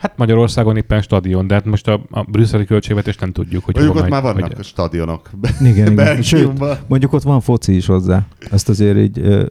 [0.04, 3.96] Hát Magyarországon éppen stadion, de hát most a, a brüsszeli költségvetést nem tudjuk, hogy Mondjuk
[3.96, 5.30] ott már vannak hogy- a stadionok.
[5.70, 6.22] Igen, igen.
[6.22, 6.50] Sőt,
[6.86, 8.26] mondjuk ott van foci is hozzá.
[8.50, 9.46] Ezt azért így,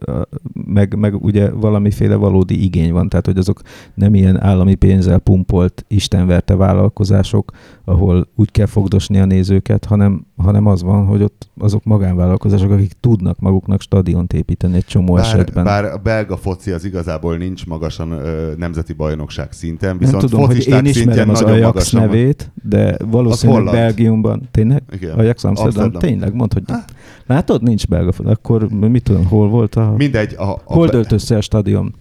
[0.52, 3.60] meg, meg ugye valamiféle valódi igény van, tehát hogy azok
[3.94, 7.50] nem ilyen állami pénzzel pumpolt, istenverte vállalkozások,
[7.84, 12.92] ahol úgy kell fogdosni a nézőket, hanem, hanem az van, hogy ott azok magánvállalkozások, akik
[13.00, 15.64] tudnak maguknak stadiont építeni egy csomó Bár, esetben.
[15.64, 20.40] bár a belga foci az igazából nincs magasan ö, nemzeti bajnokság szinten, nem viszont tudom,
[20.46, 23.74] hogy én ismerem az Ajax nevét, de valószínűleg.
[23.74, 24.82] Belgiumban, tényleg?
[24.92, 25.18] Igen.
[25.18, 26.00] Ajax Amsterdam, Amsterdam.
[26.00, 26.84] tényleg, mondd, hogy Há.
[27.26, 29.94] látod, nincs belga, akkor mit tudom, hol volt a...
[29.96, 31.94] Mindegy, a, a, Hol dölt össze a stadion?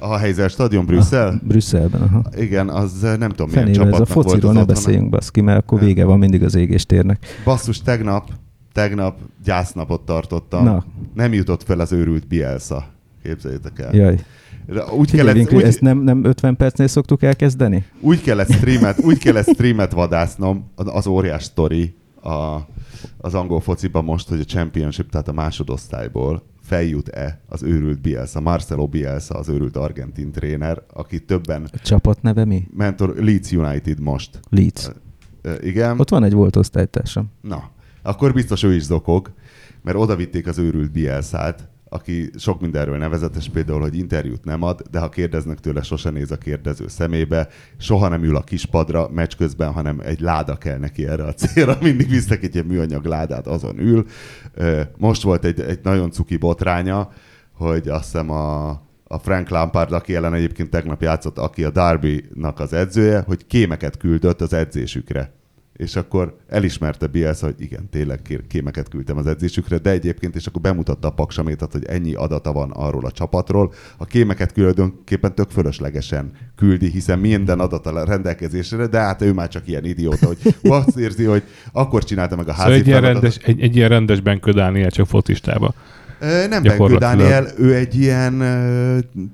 [0.00, 1.28] a Heiser stadion Brüsszel?
[1.28, 2.22] Ah, Brüsszelben, aha.
[2.36, 5.08] Igen, az eh, nem tudom milyen Fenével ez a csapatnak volt fociról az ne beszéljünk,
[5.08, 7.40] baszki, mert akkor vége van mindig az égéstérnek.
[7.44, 8.28] Basszus, tegnap,
[8.72, 10.64] tegnap gyásznapot tartottam.
[10.64, 10.84] Na.
[11.14, 12.84] Nem jutott fel az őrült Bielsa.
[13.22, 13.94] Képzeljétek el.
[13.94, 14.18] Jaj.
[14.68, 17.84] Úgy Figyelj, kellett, Vinkli, úgy, ezt nem, nem 50 percnél szoktuk elkezdeni?
[18.00, 22.56] úgy kellett streamet, úgy kellett streamet vadásznom, az, óriás sztori a,
[23.18, 28.86] az angol fociban most, hogy a championship, tehát a másodosztályból feljut-e az őrült Bielsa, Marcelo
[28.86, 32.66] Bielsa, az őrült argentin tréner, aki többen A csapat neve mi?
[32.76, 34.40] mentor Leeds United most.
[34.50, 34.88] Leeds.
[35.42, 36.00] Ö, Igen.
[36.00, 37.30] Ott van egy volt osztálytársam.
[37.40, 37.70] Na,
[38.02, 39.32] akkor biztos ő is zokog,
[39.82, 44.82] mert oda vitték az őrült Bielszát, aki sok mindenről nevezetes, például, hogy interjút nem ad,
[44.90, 49.36] de ha kérdeznek tőle, sose néz a kérdező szemébe, soha nem ül a kispadra meccs
[49.36, 53.46] közben, hanem egy láda kell neki erre a célra, mindig visznek egy ilyen műanyag ládát,
[53.46, 54.06] azon ül.
[54.96, 57.08] Most volt egy, egy nagyon cuki botránya,
[57.52, 58.68] hogy azt hiszem a,
[59.04, 63.96] a Frank Lampard, aki ellen egyébként tegnap játszott, aki a Derby-nak az edzője, hogy kémeket
[63.96, 65.39] küldött az edzésükre.
[65.80, 70.60] És akkor elismerte Bielsa, hogy igen, tényleg kémeket küldtem az edzésükre, de egyébként, és akkor
[70.60, 73.72] bemutatta a paksamétat, hogy ennyi adata van arról a csapatról.
[73.96, 79.48] A kémeket különképpen tök fölöslegesen küldi, hiszen minden adat a rendelkezésre, de hát ő már
[79.48, 80.38] csak ilyen idióta, hogy
[80.80, 83.88] azt érzi, hogy akkor csinálta meg a házi Szóval egy ilyen, rendes, egy, egy ilyen
[83.88, 85.74] rendesben ködálni csak focistába.
[86.48, 86.62] Nem.
[86.62, 88.42] Benkő Dániel, ő egy ilyen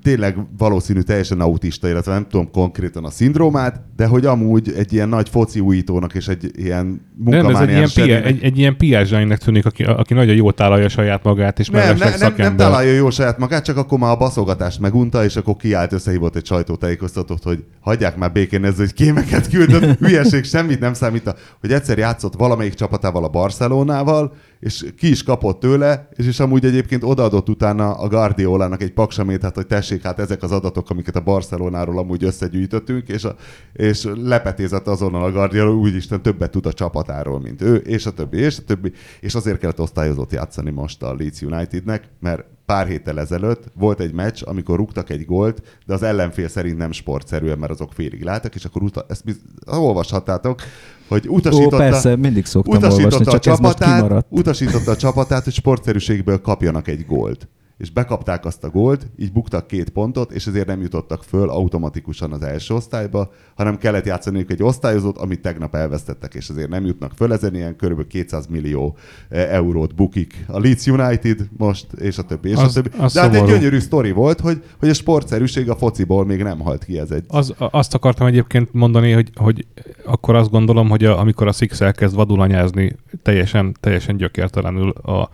[0.03, 5.09] tényleg valószínű teljesen autista, illetve nem tudom konkrétan a szindrómát, de hogy amúgy egy ilyen
[5.09, 8.77] nagy foci újítónak és egy ilyen Nem, ez egy ilyen, munkamániás pia, egy, egy ilyen
[8.77, 12.93] piázsánynak tűnik, aki, aki nagyon jól tálalja saját magát, és nem, mellesleg nem, nem, találja
[12.93, 17.43] jól saját magát, csak akkor már a baszogatást megunta, és akkor kiállt, összehívott egy sajtótájékoztatót,
[17.43, 22.35] hogy hagyják már békén ez, hogy kémeket küldött, hülyeség, semmit nem számít, hogy egyszer játszott
[22.35, 27.93] valamelyik csapatával a Barcelonával, és ki is kapott tőle, és is amúgy egyébként odaadott utána
[27.93, 32.25] a Guardiolának egy paksamét, hát hogy tessék, hát ezek az adatok, amiket a Barcelonáról amúgy
[32.25, 33.37] összegyűjtöttünk, és, a,
[33.73, 38.39] és lepetézett azonnal a Guardiola, úgyisten többet tud a csapatáról, mint ő, és a többi,
[38.39, 43.21] és a többi, és azért kellett osztályozott játszani most a Leeds Unitednek, mert pár héttel
[43.21, 47.73] ezelőtt volt egy meccs, amikor rúgtak egy gólt, de az ellenfél szerint nem sportszerűen, mert
[47.73, 50.61] azok félig láttak, és akkor uta- ezt biz- olvashattátok,
[51.09, 54.97] hogy Ó, utasította, persze, mindig szoktam olvasni, utasította a, csak ez most csapatát, utasította a
[54.97, 57.49] csapatát, hogy sportszerűségből kapjanak egy gólt.
[57.77, 62.33] És bekapták azt a gólt, így buktak két pontot, és ezért nem jutottak föl automatikusan
[62.33, 67.13] az első osztályba, hanem kellett játszaniuk egy osztályozót, amit tegnap elvesztettek, és ezért nem jutnak
[67.17, 67.33] föl.
[67.33, 68.07] Ezen ilyen kb.
[68.07, 68.97] 200 millió
[69.29, 72.97] eh, eurót bukik a Leeds United most, és a többi, és Az- a többi.
[72.99, 76.59] az De hát egy gyönyörű sztori volt, hogy, hogy a sportszerűség a fociból még nem
[76.61, 79.67] halt ki, ez egy Az, azt akartam egyébként mondani, hogy, hogy
[80.05, 85.29] akkor azt gondolom, hogy a, amikor a Six elkezd vadulanyázni teljesen, teljesen gyökértelenül a,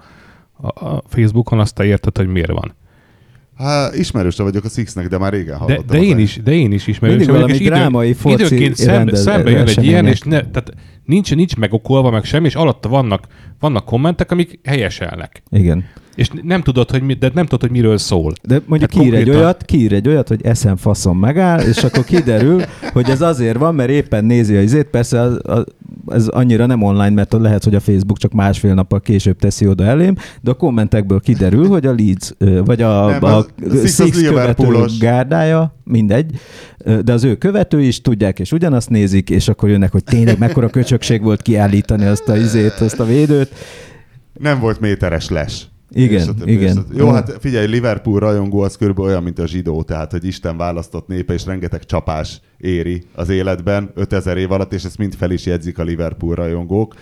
[0.61, 2.75] a, Facebookon, azt te érted, hogy miért van.
[3.57, 5.87] Hát ismerőse vagyok a Sixnek, de már régen De, hallottam.
[5.87, 8.77] de, az én is, de én is ismerős Mindig vagyok, valami és drámai foci időnként
[8.77, 10.73] szembe, szembe jön egy ilyen, és ne, tehát
[11.05, 13.27] nincs, nincs megokolva meg semmi, és alatta vannak,
[13.61, 15.43] vannak kommentek, amik helyeselnek.
[15.51, 15.85] Igen.
[16.14, 18.33] És nem tudod, hogy, mi, de nem tudod, hogy miről szól.
[18.42, 21.85] De mondjuk Hát kiír egy konkrétan- olyat, kiír egy olyat, hogy eszem faszom megáll, és
[21.85, 24.87] akkor kiderül, hogy ez azért van, mert éppen nézi a izét.
[24.87, 25.64] Persze az, az,
[26.07, 29.85] ez annyira nem online, mert lehet, hogy a Facebook csak másfél nappal később teszi oda
[29.85, 32.33] elém, de a kommentekből kiderül, hogy a Leeds,
[32.64, 33.46] vagy a, Nem, a, a
[33.87, 36.31] Six követő gárdája, mindegy,
[37.05, 40.68] de az ő követői is tudják, és ugyanazt nézik, és akkor jönnek, hogy tényleg mekkora
[40.68, 43.53] köcsökség volt kiállítani azt a izét, azt a védőt.
[44.40, 45.66] Nem volt méteres les.
[45.92, 46.87] Igen, többi, igen.
[46.94, 51.07] Jó, hát figyelj, Liverpool rajongó az körülbelül olyan, mint a zsidó, tehát, hogy Isten választott
[51.07, 55.46] népe, és rengeteg csapás éri az életben 5000 év alatt, és ezt mind fel is
[55.46, 56.94] jegyzik a Liverpool rajongók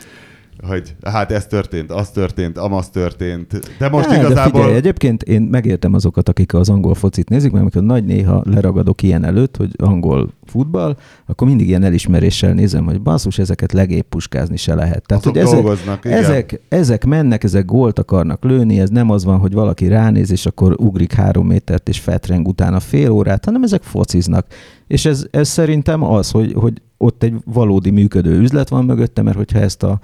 [0.67, 3.77] hogy hát ez történt, az történt, amaz történt.
[3.79, 4.61] De most De igazából...
[4.61, 9.03] figyelj, egyébként én megértem azokat, akik az angol focit nézik, mert amikor nagy néha leragadok
[9.03, 10.97] ilyen előtt, hogy angol futball,
[11.27, 15.07] akkor mindig ilyen elismeréssel nézem, hogy basszus, ezeket legébb puskázni se lehet.
[15.07, 16.19] Tehát, Azok hogy ezek, igen.
[16.19, 20.47] ezek, ezek mennek, ezek gólt akarnak lőni, ez nem az van, hogy valaki ránéz, és
[20.47, 24.47] akkor ugrik három métert, és fetreng utána fél órát, hanem ezek fociznak.
[24.87, 29.37] És ez, ez szerintem az, hogy, hogy ott egy valódi működő üzlet van mögötte, mert
[29.37, 29.99] hogyha ezt a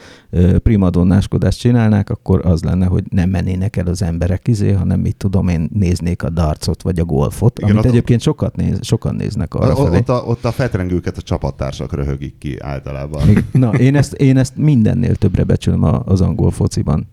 [0.63, 5.49] primadonnáskodást csinálnák, akkor az lenne, hogy nem mennének el az emberek izé, hanem mit tudom
[5.49, 9.55] én, néznék a darcot vagy a golfot, Igen, amit ott- egyébként sokat néz, sokan néznek
[9.55, 9.97] arra O- felé.
[9.97, 13.23] ott, a, ott a fetrengőket a csapattársak röhögik ki általában.
[13.53, 17.09] Na, én ezt, én ezt mindennél többre becsülöm az angol fociban.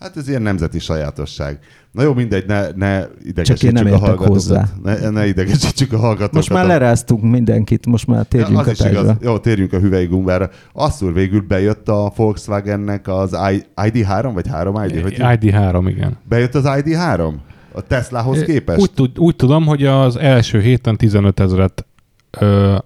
[0.00, 1.58] Hát ez ilyen nemzeti sajátosság.
[1.92, 4.28] Na jó, mindegy, ne, ne idegesítsük Csak én nem a hallgatókat.
[4.28, 4.68] hozzá.
[4.82, 6.32] Ne, ne idegesítsük a hallgatókat.
[6.32, 9.16] Most már leráztunk mindenkit, most már térjünk ja, az a is igaz.
[9.20, 10.50] Jó, térjünk a hüvelygumbára.
[10.72, 15.02] Asszur végül bejött a Volkswagennek az I- ID3, vagy 3 ID?
[15.02, 16.16] Hogy ID3, igen.
[16.28, 17.32] bejött az ID3?
[17.72, 18.80] A Teslahoz képest?
[18.80, 21.86] Úgy, tud, úgy tudom, hogy az első héten 15 ezeret
[22.38, 22.76] ö,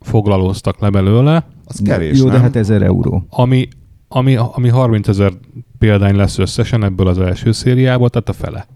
[0.00, 2.34] foglalóztak le belőle, Az kevés, Jó, nem?
[2.34, 3.26] de hát ezer euró.
[3.30, 3.68] ami,
[4.08, 5.32] ami, ami 30 ezer
[5.80, 8.66] példány lesz összesen ebből az első szériából, tehát a fele.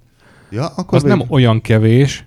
[0.50, 2.26] Ja, akkor Az nem végül- olyan kevés,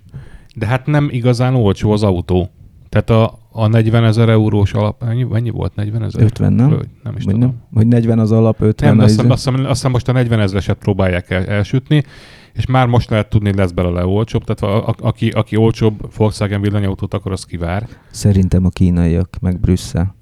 [0.54, 2.50] de hát nem igazán olcsó az autó.
[2.88, 6.22] Tehát a, a 40 ezer eurós alap, mennyi, mennyi volt 40 ezer?
[6.22, 6.68] 50, nem?
[7.02, 7.40] Nem is Vagy tudom.
[7.40, 7.54] nem?
[7.74, 9.22] Hogy 40 az alap, 50 Nem, de a azt izé.
[9.28, 12.04] hiszem, azt, hiszem, azt hiszem most a 40 ezereset próbálják el, elsütni,
[12.52, 16.60] és már most lehet tudni, lesz belőle olcsóbb, tehát a, a, aki, aki olcsóbb Volkswagen
[16.60, 17.88] villanyautót akar, az kivár.
[18.10, 20.16] Szerintem a kínaiak, meg Brüsszel.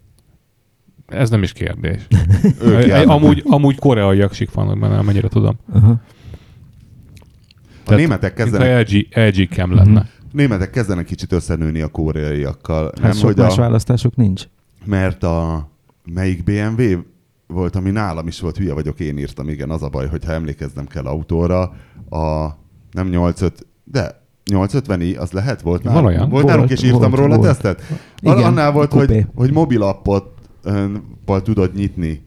[1.06, 2.06] Ez nem is kérdés.
[2.62, 5.58] Ők amúgy, amúgy koreaiak sik vannak benne, amennyire tudom.
[5.72, 6.00] Aha.
[7.86, 10.00] A németek kezdenek, LG, LG Cam lenne.
[10.00, 10.08] Mhm.
[10.32, 12.84] németek kezdenek kicsit összenőni a koreaiakkal.
[12.84, 14.44] Hát nem, sok hogy más a, választásuk nincs.
[14.84, 15.68] mert a
[16.04, 16.82] melyik BMW
[17.46, 20.86] volt, ami nálam is volt, hülye vagyok, én írtam, igen, az a baj, hogyha emlékeznem
[20.86, 21.62] kell autóra,
[22.10, 22.48] a
[22.90, 25.60] nem 85, de 850i, az lehet?
[25.60, 26.08] Volt Van nálunk?
[26.08, 26.28] olyan?
[26.28, 27.48] Volt Volt, nálunk, és írtam volt, róla volt.
[27.48, 27.82] tesztet?
[28.20, 30.35] Igen, Annál volt, hogy, hogy mobilappot
[31.42, 32.22] tudod nyitni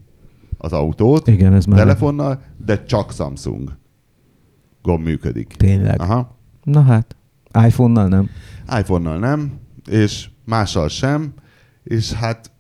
[0.58, 3.72] az autót, Igen, ez már telefonnal, de csak Samsung
[4.82, 5.48] gomb működik.
[5.58, 6.02] tényleg.
[6.02, 6.36] Aha.
[6.64, 7.16] Na hát,
[7.66, 8.30] iPhone-nal nem.
[8.80, 9.52] iPhone-nal nem,
[9.92, 11.34] és mással sem,
[11.84, 12.52] és hát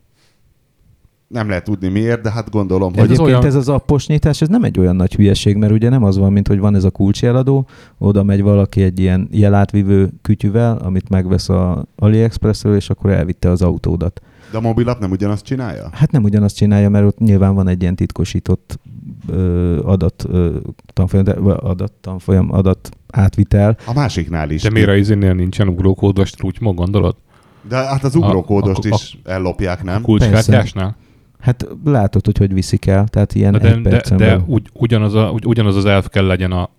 [1.28, 4.48] nem lehet tudni miért, de hát gondolom, hogy Egyébként olyan- ez az appos nyitás, ez
[4.48, 6.92] nem egy olyan nagy hülyeség, mert ugye nem az van, mint hogy van ez a
[6.92, 13.50] kulcsjeladó, oda megy valaki egy ilyen jelátvivő kütyüvel, amit megvesz a AliExpressről, és akkor elvitte
[13.50, 14.22] az autódat.
[14.52, 15.90] De a mobilap nem ugyanazt csinálja?
[15.92, 18.80] Hát nem ugyanazt csinálja, mert ott nyilván van egy ilyen titkosított
[19.28, 20.58] ö, adat, ö,
[20.94, 23.78] tanfolyam, de, adat, tanfolyam, adat átvitel.
[23.86, 24.62] A másiknál is.
[24.62, 27.16] De miért a izénél nincsen ugrókódos trúgymog, gondolod?
[27.62, 30.02] De hát az ugrókódost A- a- is ellopják, nem?
[30.02, 30.96] Kulcskártyásnál?
[31.40, 35.14] Hát látod, hogy hogy viszik el, tehát ilyen Na egy De, de, de ugy, ugyanaz,
[35.14, 36.70] a, ugy, ugyanaz az elv kell legyen a,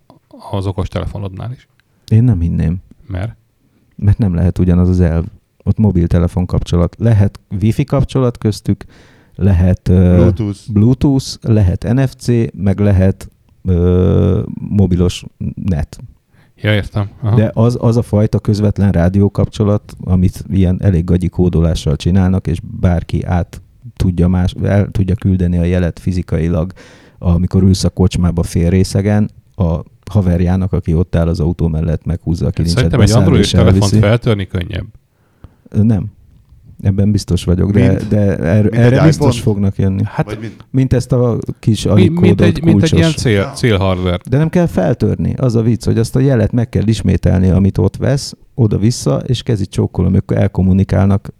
[0.51, 1.67] az okos telefonodnál is.
[2.07, 2.77] Én nem hinném.
[3.07, 3.35] Mert
[3.95, 5.25] mert nem lehet ugyanaz az elv.
[5.63, 6.95] Ott mobiltelefon kapcsolat.
[6.99, 8.85] Lehet wifi kapcsolat köztük,
[9.35, 10.59] lehet Bluetooth.
[10.73, 13.29] Bluetooth, lehet NFC, meg lehet
[13.63, 15.23] uh, mobilos
[15.55, 15.99] net.
[16.55, 17.09] Ja, értem.
[17.21, 17.35] Aha.
[17.35, 22.59] De az, az a fajta közvetlen rádió kapcsolat, amit ilyen elég gagyi kódolással csinálnak, és
[22.79, 23.61] bárki át
[23.95, 26.71] tudja, más, el tudja küldeni a jelet fizikailag,
[27.17, 29.79] amikor ülsz a kocsmába fél részegen, a
[30.11, 33.99] haverjának, aki ott áll az autó mellett, meghúzza a kilincset, Szerintem egy android telefont elviszi.
[33.99, 34.85] feltörni könnyebb.
[35.71, 36.05] Nem.
[36.83, 38.07] Ebben biztos vagyok, de, Mint?
[38.07, 39.53] de er, Mint erre biztos iPhone?
[39.55, 40.01] fognak jönni.
[40.05, 40.65] Hát Vagy mint?
[40.71, 42.91] Mint ezt a kis alig mint, egy, mint egy kulcsos.
[42.91, 44.19] ilyen cél, célhardware.
[44.29, 45.33] De nem kell feltörni.
[45.37, 49.43] Az a vicc, hogy azt a jelet meg kell ismételni, amit ott vesz, oda-vissza, és
[49.43, 51.33] kezi csókolom, ők elkommunikálnak,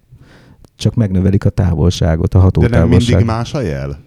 [0.76, 3.26] csak megnövelik a távolságot, a De nem mindig hatótávolságot.
[3.26, 3.98] más a jel?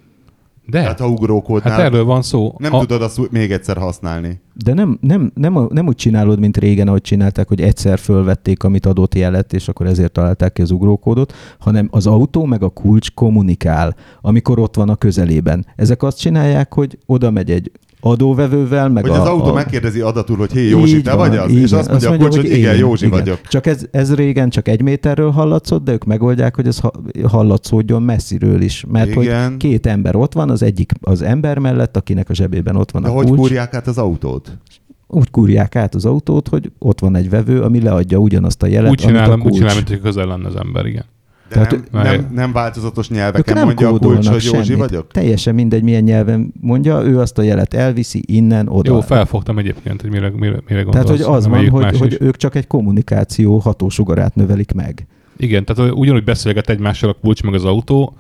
[0.67, 2.55] De, Hát ha ugrókódnál, hát erről van szó.
[2.59, 4.41] nem Ha- tudod azt még egyszer használni.
[4.55, 8.63] De nem, nem, nem, a- nem úgy csinálod, mint régen, ahogy csinálták, hogy egyszer fölvették,
[8.63, 12.69] amit adott jelet, és akkor ezért találták ki az ugrókódot, hanem az autó meg a
[12.69, 15.67] kulcs kommunikál, amikor ott van a közelében.
[15.77, 17.71] Ezek azt csinálják, hogy oda megy egy
[18.07, 19.53] adóvevővel, meg Hogy a, az autó a...
[19.53, 21.51] megkérdezi adatul, hogy hé Józsi, Így te van, vagy az?
[21.51, 21.81] így És van.
[21.81, 23.19] azt mondja a kulcs, hogy igen, Józsi igen.
[23.19, 23.41] vagyok.
[23.49, 26.93] Csak ez, ez régen csak egy méterről hallatszott, de ők megoldják, hogy ez ha-
[27.27, 28.85] hallatszódjon messziről is.
[28.89, 29.59] Mert hogy Igen.
[29.59, 33.09] két ember ott van, az egyik az ember mellett, akinek a zsebében ott van De
[33.09, 33.39] a hogy kulcs.
[33.41, 34.59] kúrják át az autót?
[35.07, 38.91] Úgy kúrják át az autót, hogy ott van egy vevő, ami leadja ugyanazt a jelet,
[38.91, 39.55] Úgy amit a úgy kulcs.
[39.55, 41.05] csinál, mint hogy közel lenne az ember, igen.
[41.49, 44.77] De Tehát, nem, nem, nem változatos nyelveken nem mondja a kulcs, hogy Józsi semmit.
[44.77, 45.13] vagyok?
[45.13, 48.93] Teljesen mindegy, milyen nyelven mondja, ő azt a jelet elviszi innen, oda.
[48.93, 51.07] Jó, felfogtam egyébként, hogy mire, mire, mire gondolsz.
[51.07, 52.21] Tehát, hogy az nem van, hogy, hogy is.
[52.21, 55.07] ők csak egy kommunikáció hatósugarát növelik meg.
[55.37, 58.17] Igen, tehát ugyanúgy beszélget egymással a kulcs meg az autó,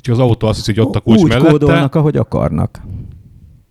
[0.00, 2.80] csak az autó azt hiszi, hogy ott a kulcs Úgy mellette, kódolnak, ahogy akarnak.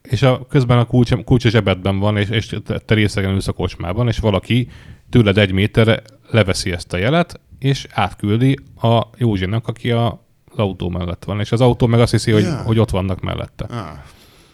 [0.04, 3.48] és a, közben a kulcs, kulcs a zsebedben van, és, és te, te részegen ülsz
[3.48, 4.68] a kocsmában, és valaki
[5.10, 10.90] tőled egy méterre leveszi ezt a jelet, és átküldi a Józsinak, aki a, az autó
[10.90, 11.40] mellett van.
[11.40, 12.62] És az autó meg azt hiszi, hogy, Ja.
[12.66, 13.66] hogy ott vannak mellette.
[13.70, 13.78] Ah.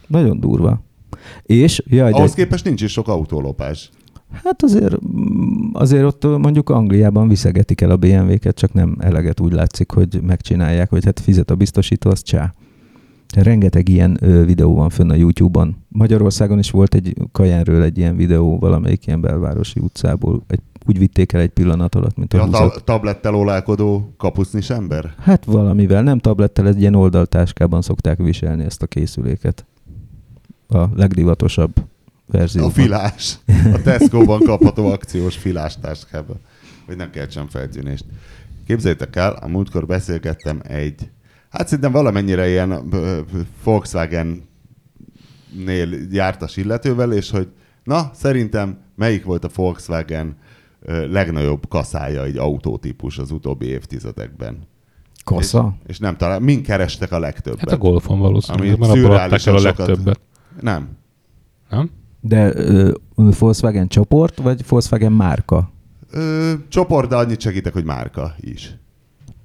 [0.08, 0.82] Nagyon durva.
[1.44, 3.90] És, jaj, de, Ahhoz képest nincs is sok autólopás.
[4.44, 9.52] hát azért, mm, azért ott mondjuk Angliában viszegetik el a BMW-ket, csak nem eleget úgy
[9.54, 12.54] látszik, hogy megcsinálják, hogy hát fizet a biztosító, az csá.
[13.36, 15.76] Rengeteg ilyen ö, videó van fönn a YouTube-on.
[15.88, 20.44] Magyarországon is volt egy Kajenről egy ilyen videó valamelyik ilyen belvárosi utcából.
[20.48, 22.74] Egy, úgy vitték el egy pillanat alatt, mint a A húzat.
[22.74, 25.14] ta- tablettel olálkodó kapusznis ember?
[25.20, 29.66] Hát valamivel, nem tablettel, egy ilyen oldaltáskában szokták viselni ezt a készüléket.
[30.68, 31.74] A legdivatosabb
[32.26, 32.66] verzió.
[32.66, 33.38] A filás.
[33.74, 36.40] A Tesco-ban kapható akciós filás táskában.
[36.86, 38.06] Hogy nem keltsem feltűnést.
[38.68, 41.10] Képzeljétek el, a múltkor beszélgettem egy,
[41.50, 42.90] hát szerintem valamennyire ilyen
[43.64, 44.44] Volkswagen
[45.66, 47.48] nél jártas illetővel, és hogy
[47.84, 50.36] na, szerintem melyik volt a Volkswagen
[50.88, 54.58] legnagyobb kaszája egy autótípus az utóbbi évtizedekben.
[55.24, 55.76] Kassa?
[55.84, 57.60] És, és nem talán, mind kerestek a legtöbbet.
[57.60, 60.20] Hát a golfon valószínűleg, mert abból adták el a sokat- legtöbbet.
[60.62, 60.90] Nem.
[61.70, 61.90] Nem?
[62.22, 65.72] De ö, Volkswagen csoport, vagy Volkswagen márka?
[66.12, 68.76] Ö, csoport, de annyit segítek, hogy márka is.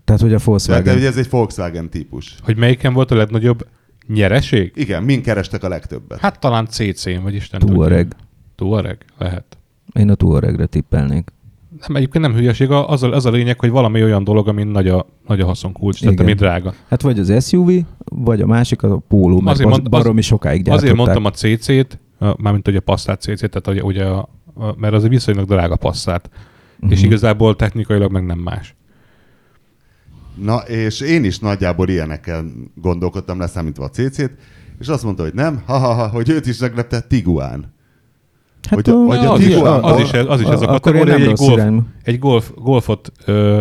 [0.05, 0.97] Tehát, hogy a De, de Volkswagen...
[0.97, 2.35] ugye ez egy Volkswagen típus.
[2.43, 3.67] Hogy melyiken volt a legnagyobb
[4.07, 4.73] nyereség?
[4.75, 6.19] Igen, mind kerestek a legtöbbet.
[6.19, 8.09] Hát talán CC-n, vagy Isten Touareg.
[8.09, 8.27] tudja.
[8.55, 9.05] Touareg?
[9.19, 9.58] Lehet.
[9.99, 11.33] Én a Touaregre tippelnék.
[11.87, 14.63] Nem, egyébként nem hülyeség, a- az a, az a lényeg, hogy valami olyan dolog, ami
[14.63, 16.75] nagy a, nagy a haszonkulcs, tehát ami drága.
[16.89, 17.71] Hát vagy az SUV,
[18.05, 20.97] vagy a másik a Polo, mert Azért az, mond- az- baromi sokáig gyártották.
[20.97, 21.99] Azért mondtam a CC-t,
[22.37, 25.77] mármint hogy a Passat CC-t, tehát ugye, ugye a, a, mert az egy viszonylag drága
[25.77, 26.31] Passat,
[26.77, 26.91] uh-huh.
[26.93, 27.07] és Mhm.
[27.07, 28.75] igazából technikailag meg nem más.
[30.43, 34.31] Na, és én is nagyjából ilyenekkel gondolkodtam, leszámítva a CC-t,
[34.81, 37.73] és azt mondta, hogy nem, ha-ha-ha, hogy őt is meglepte Tiguan.
[38.69, 41.13] Hát Hogy a- hogy a az, is, Tiguan- az, is, az is ez a kategória,
[41.13, 41.63] hogy egy golf,
[42.03, 43.61] egy golf, golfot ö,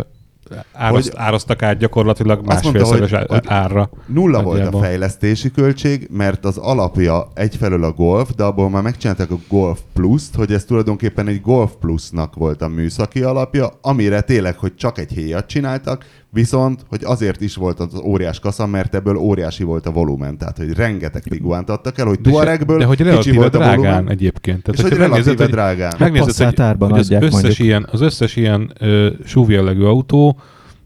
[0.73, 3.11] áraszt, Hogy- árasztak át gyakorlatilag másfélszeres
[3.45, 3.89] árra.
[4.05, 9.31] Nulla volt a fejlesztési költség, mert az alapja egyfelől a Golf, de abból már megcsinálták
[9.31, 14.57] a Golf Plus-t, hogy ez tulajdonképpen egy Golf Plus-nak volt a műszaki alapja, amire tényleg,
[14.57, 19.15] hogy csak egy héjat csináltak, viszont, hogy azért is volt az óriás kasza, mert ebből
[19.15, 23.31] óriási volt a volumen, tehát hogy rengeteg Tiguant adtak el, hogy Tuaregből de hogy kicsi
[23.31, 24.63] volt a drágán volumen, egyébként.
[24.63, 25.93] Tehát, és hogy relatíve hogy- drágán.
[25.99, 27.59] Megnézed, hogy, hogy az, összes mondjuk.
[27.59, 30.39] ilyen, az összes ilyen ö, SUV jellegű autó,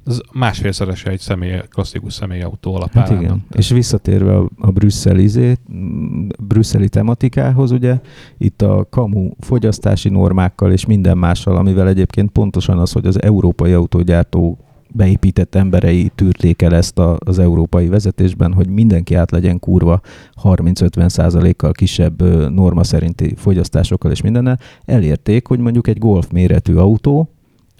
[0.03, 3.21] az másfélszerese egy személy, klasszikus személyautó Hát alapján.
[3.21, 3.45] igen.
[3.51, 5.55] És visszatérve a, a brüsszeli, izé,
[6.39, 7.99] brüsszeli tematikához, ugye,
[8.37, 13.71] itt a kamu fogyasztási normákkal és minden mással, amivel egyébként pontosan az, hogy az európai
[13.71, 14.57] autógyártó
[14.93, 20.01] beépített emberei tűrték el ezt a, az európai vezetésben, hogy mindenki át legyen kurva
[20.43, 22.21] 30-50 százalékkal kisebb
[22.53, 27.29] norma szerinti fogyasztásokkal és mindennel, elérték, hogy mondjuk egy golf méretű autó,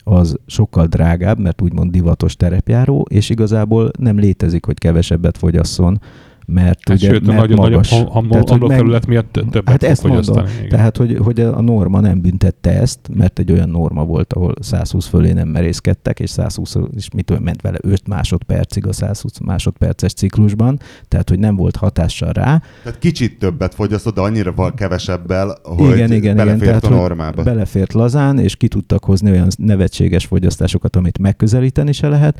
[0.04, 6.02] az sokkal drágább, mert úgymond divatos terepjáró, és igazából nem létezik, hogy kevesebbet fogyasszon,
[6.48, 7.90] mert Hát ugye sőt, mert nagyon magas.
[7.92, 10.46] nagyobb ham- Tehát, hogy meg- homlokterület miatt tö- többet Hát ezt mondom.
[10.58, 10.70] igen.
[10.70, 15.06] Tehát, hogy, hogy a norma nem büntette ezt, mert egy olyan norma volt, ahol 120
[15.08, 20.14] fölé nem merészkedtek, és 120 és mit tudom, ment vele 5 másodpercig a 120 másodperces
[20.14, 22.62] ciklusban, tehát, hogy nem volt hatással rá.
[22.84, 26.76] Tehát kicsit többet fogyasztott, de annyira val kevesebbel, hogy igen, igen, belefért igen.
[26.82, 27.44] a hogy normába.
[27.44, 32.40] belefért lazán, és ki tudtak hozni olyan nevetséges fogyasztásokat, amit megközelíteni se lehet.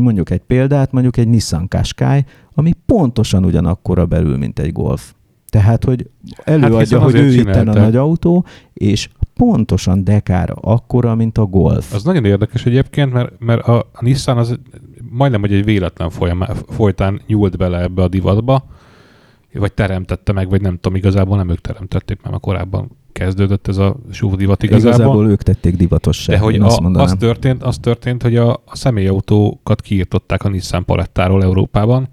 [0.00, 2.24] Mondjuk egy példát, mondjuk egy Nissan Qashqai,
[2.54, 5.12] ami pontosan ugyanakkora belül, mint egy Golf.
[5.48, 6.10] Tehát, hogy
[6.44, 11.94] előadja, hiszen hogy ő itten a nagy autó, és pontosan dekára akkora, mint a Golf.
[11.94, 14.58] Az nagyon érdekes egyébként, mert, mert a, Nissan az
[15.10, 18.64] majdnem, hogy egy véletlen folyamá, folytán nyúlt bele ebbe a divatba,
[19.52, 23.76] vagy teremtette meg, vagy nem tudom, igazából nem ők teremtették, mert már korábban kezdődött ez
[23.76, 24.90] a SUV divat igazából.
[24.90, 26.32] Igazából ők tették divatossá.
[26.32, 27.06] De hogy a, azt mondanám.
[27.06, 32.08] az, történt, az történt, hogy a, a személyautókat kiírtották a Nissan palettáról Európában,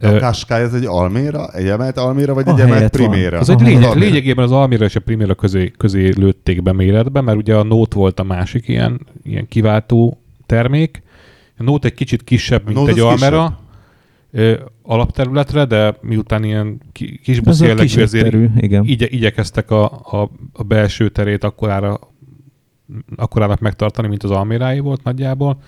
[0.00, 2.90] A Ö, Qashqai ez egy Alméra, egy emelt Alméra, vagy A egy emelt.
[2.90, 3.38] Primera?
[3.38, 4.06] Az egy lényeg, Alméra.
[4.06, 7.96] lényegében az Almira és a Primera közé, közé lőtték be méretbe, mert ugye a Note
[7.96, 11.02] volt a másik ilyen, ilyen kiváltó termék.
[11.58, 13.58] A Note egy kicsit kisebb, mint Note egy Almera
[14.82, 18.84] alapterületre, de miután ilyen ki- kis busz a jellegű, ezért igen.
[18.84, 21.98] igye, igyekeztek a, a, a belső terét akkorára,
[23.16, 25.58] akkorának megtartani, mint az Almérái volt nagyjából.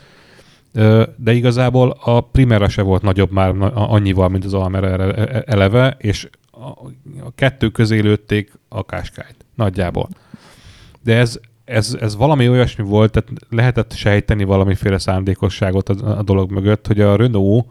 [1.16, 5.96] De igazából a Primera se volt nagyobb már annyival, mint az Almera ere- e- eleve,
[5.98, 10.08] és a, kettő közé lőtték a Qashqai-t nagyjából.
[11.02, 16.50] De ez, ez, ez valami olyasmi volt, tehát lehetett sejteni valamiféle szándékosságot a, a dolog
[16.50, 17.66] mögött, hogy a Renault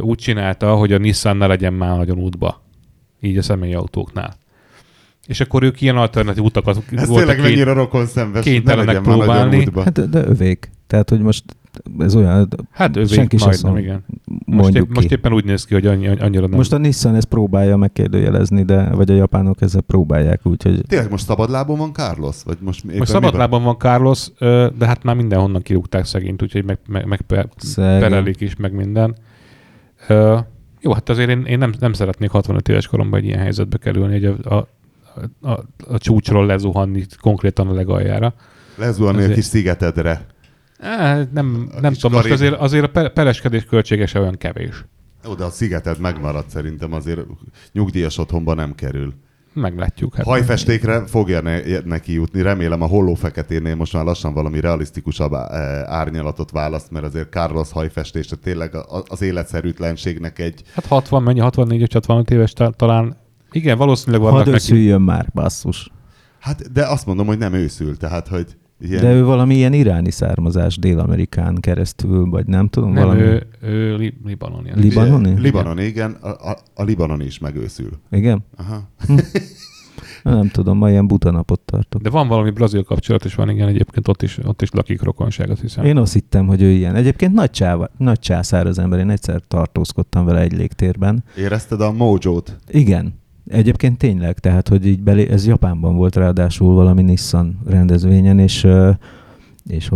[0.00, 2.62] úgy csinálta, hogy a Nissan ne legyen már nagyon útba.
[3.20, 4.36] Így a személyautóknál.
[5.28, 9.66] És akkor ők ilyen alternatív utakat Ez voltak tényleg mennyire rokon szembes, kénytelenek próbálni.
[9.74, 10.70] Hát de, de övék.
[10.86, 11.44] Tehát, hogy most
[11.98, 14.04] ez olyan, Hát ő senki majdnem, igen.
[14.24, 16.56] Most, mondjuk épp, most éppen úgy néz ki, hogy annyi, annyira nem.
[16.56, 21.24] Most a Nissan ezt próbálja megkérdőjelezni, de vagy a japánok ezzel próbálják, úgyhogy Tényleg most
[21.24, 22.36] szabadlábon van Carlos?
[22.44, 24.28] Vagy most éppen most szabadlában van Carlos,
[24.78, 28.00] de hát már mindenhonnan kirúgták szegényt, úgyhogy meg, meg, meg pe- Szegény.
[28.00, 29.16] perelik is, meg minden.
[30.80, 34.12] Jó, hát azért én, én nem, nem szeretnék 65 éves koromban egy ilyen helyzetbe kerülni,
[34.20, 34.68] hogy a, a,
[35.40, 38.34] a, a, a csúcsról lezuhanni konkrétan a legaljára.
[38.76, 40.26] Lezuhanni a Azért- kis szigetedre.
[41.32, 44.84] Nem, A nem tudom, most azért, azért a pe- pereskedés költsége se olyan kevés.
[45.26, 47.20] Oda a szigeted megmarad szerintem, azért
[47.72, 49.14] nyugdíjas otthonba nem kerül.
[49.52, 50.14] Meglátjuk.
[50.14, 50.26] Hát.
[50.26, 55.38] Hajfestékre fogja ne, neki jutni, remélem a holló feketénél most már lassan valami realisztikusabb eh,
[55.92, 60.62] árnyalatot választ, mert azért Carlos hajfestése tényleg a- az életszerűtlenségnek egy...
[60.74, 63.16] Hát 60, mennyi, 64 vagy 65 éves ta- talán.
[63.52, 64.56] Igen, valószínűleg vannak hadd neki.
[64.56, 65.90] összüljön már, basszus.
[66.38, 68.46] Hát, de azt mondom, hogy nem őszül, tehát, hogy
[68.80, 69.02] ilyen...
[69.02, 73.20] De ő valami ilyen iráni származás Dél-Amerikán keresztül, vagy nem tudom, Nem, valami...
[73.20, 74.70] ő, ő li, libanoni.
[74.74, 75.40] Li- Libanoni?
[75.40, 76.12] Libanon, igen.
[76.12, 77.90] A, a, a libanoni is megőszül.
[78.10, 78.44] Igen?
[78.56, 78.88] Aha.
[80.22, 82.02] Nem tudom, ma ilyen buta napot tartok.
[82.02, 85.50] De van valami brazil kapcsolat, és van igen, egyébként ott is, ott is lakik rokonság,
[85.50, 85.84] azt hiszem.
[85.84, 86.94] Én azt hittem, hogy ő ilyen.
[86.94, 91.24] Egyébként nagy, csáva, nagy császár az ember, én egyszer tartózkodtam vele egy légtérben.
[91.36, 92.58] Érezted a mojo-t?
[92.68, 93.14] Igen,
[93.48, 98.66] egyébként tényleg, tehát, hogy így belé, ez Japánban volt ráadásul valami Nissan rendezvényen, és,
[99.68, 99.90] és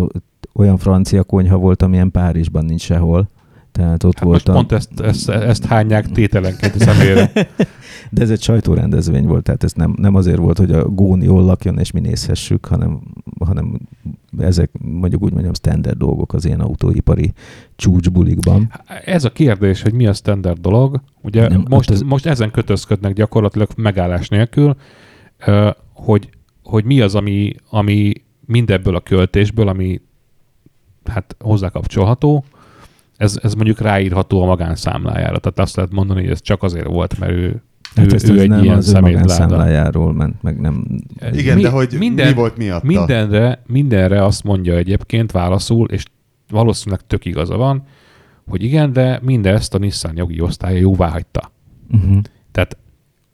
[0.55, 3.29] olyan francia konyha volt, amilyen Párizsban nincs sehol.
[3.73, 4.55] Tehát ott Hát most voltam.
[4.55, 7.33] pont ezt, ezt, ezt hányják tételenként személyre.
[8.11, 11.43] De ez egy sajtórendezvény volt, tehát ez nem, nem azért volt, hogy a Gón jól
[11.45, 13.01] lakjon és mi nézhessük, hanem,
[13.45, 13.81] hanem
[14.39, 17.33] ezek mondjuk úgy mondjam standard dolgok az ilyen autóipari
[17.77, 18.73] csúcsbulikban.
[19.05, 22.27] Ez a kérdés, hogy mi a standard dolog, ugye Nem, nem, most, hát ez- most
[22.27, 24.77] ezen kötözködnek gyakorlatilag megállás nélkül,
[25.95, 26.29] hogy,
[26.63, 28.13] hogy mi az, ami, ami
[28.47, 30.01] mindebből a költésből, ami
[31.05, 32.45] hát hozzákapcsolható,
[33.17, 35.39] ez, ez mondjuk ráírható a magánszámlájára.
[35.39, 37.63] Tehát azt lehet mondani, hogy ez csak azért volt, mert ő,
[37.95, 39.01] Hát ő, ezt ő ez egy nem ilyen az ő
[40.13, 40.87] ment, meg nem...
[41.33, 42.87] Igen, de hogy minden, mi volt miatta?
[42.87, 46.05] Mindenre, mindenre azt mondja egyébként válaszul, és
[46.51, 47.83] valószínűleg tök igaza van,
[48.47, 51.53] hogy igen, de mindezt a Nissan jogi osztálya jóvá hagyta.
[51.91, 52.19] Uh-huh.
[52.53, 52.77] Tehát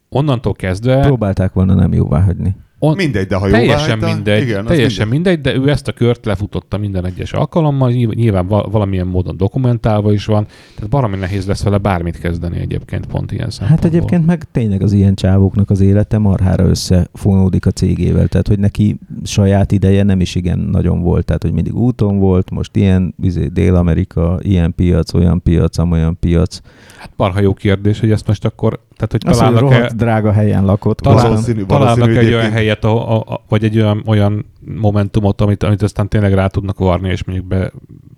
[0.09, 2.55] onnantól kezdve Próbálták volna nem jóvá hagyni.
[2.79, 5.41] On, Mindegy, de ha jóvá teljesen hagyta, mindegy, igen, teljesen mindegy.
[5.41, 10.13] de ő ezt a kört lefutotta minden egyes alkalommal, nyilván, nyilván val- valamilyen módon dokumentálva
[10.13, 13.89] is van, tehát valami nehéz lesz vele bármit kezdeni egyébként pont ilyen Hát szempontból.
[13.89, 18.97] egyébként meg tényleg az ilyen csávóknak az élete marhára összefonódik a cégével, tehát hogy neki
[19.23, 23.45] saját ideje nem is igen nagyon volt, tehát hogy mindig úton volt, most ilyen izé,
[23.47, 26.59] Dél-Amerika, ilyen piac, olyan piac, amolyan piac.
[26.97, 31.03] Hát marha jó kérdés, hogy ezt most akkor, tehát hogy találnak-e, drága helyen lakott.
[31.05, 31.29] voltam.
[31.29, 35.41] Valószínű- találnak valószínű egy olyan egyébként- helyet, a, a, a, vagy egy olyan, olyan momentumot,
[35.41, 37.71] amit, amit aztán tényleg rá tudnak varni, és mondjuk be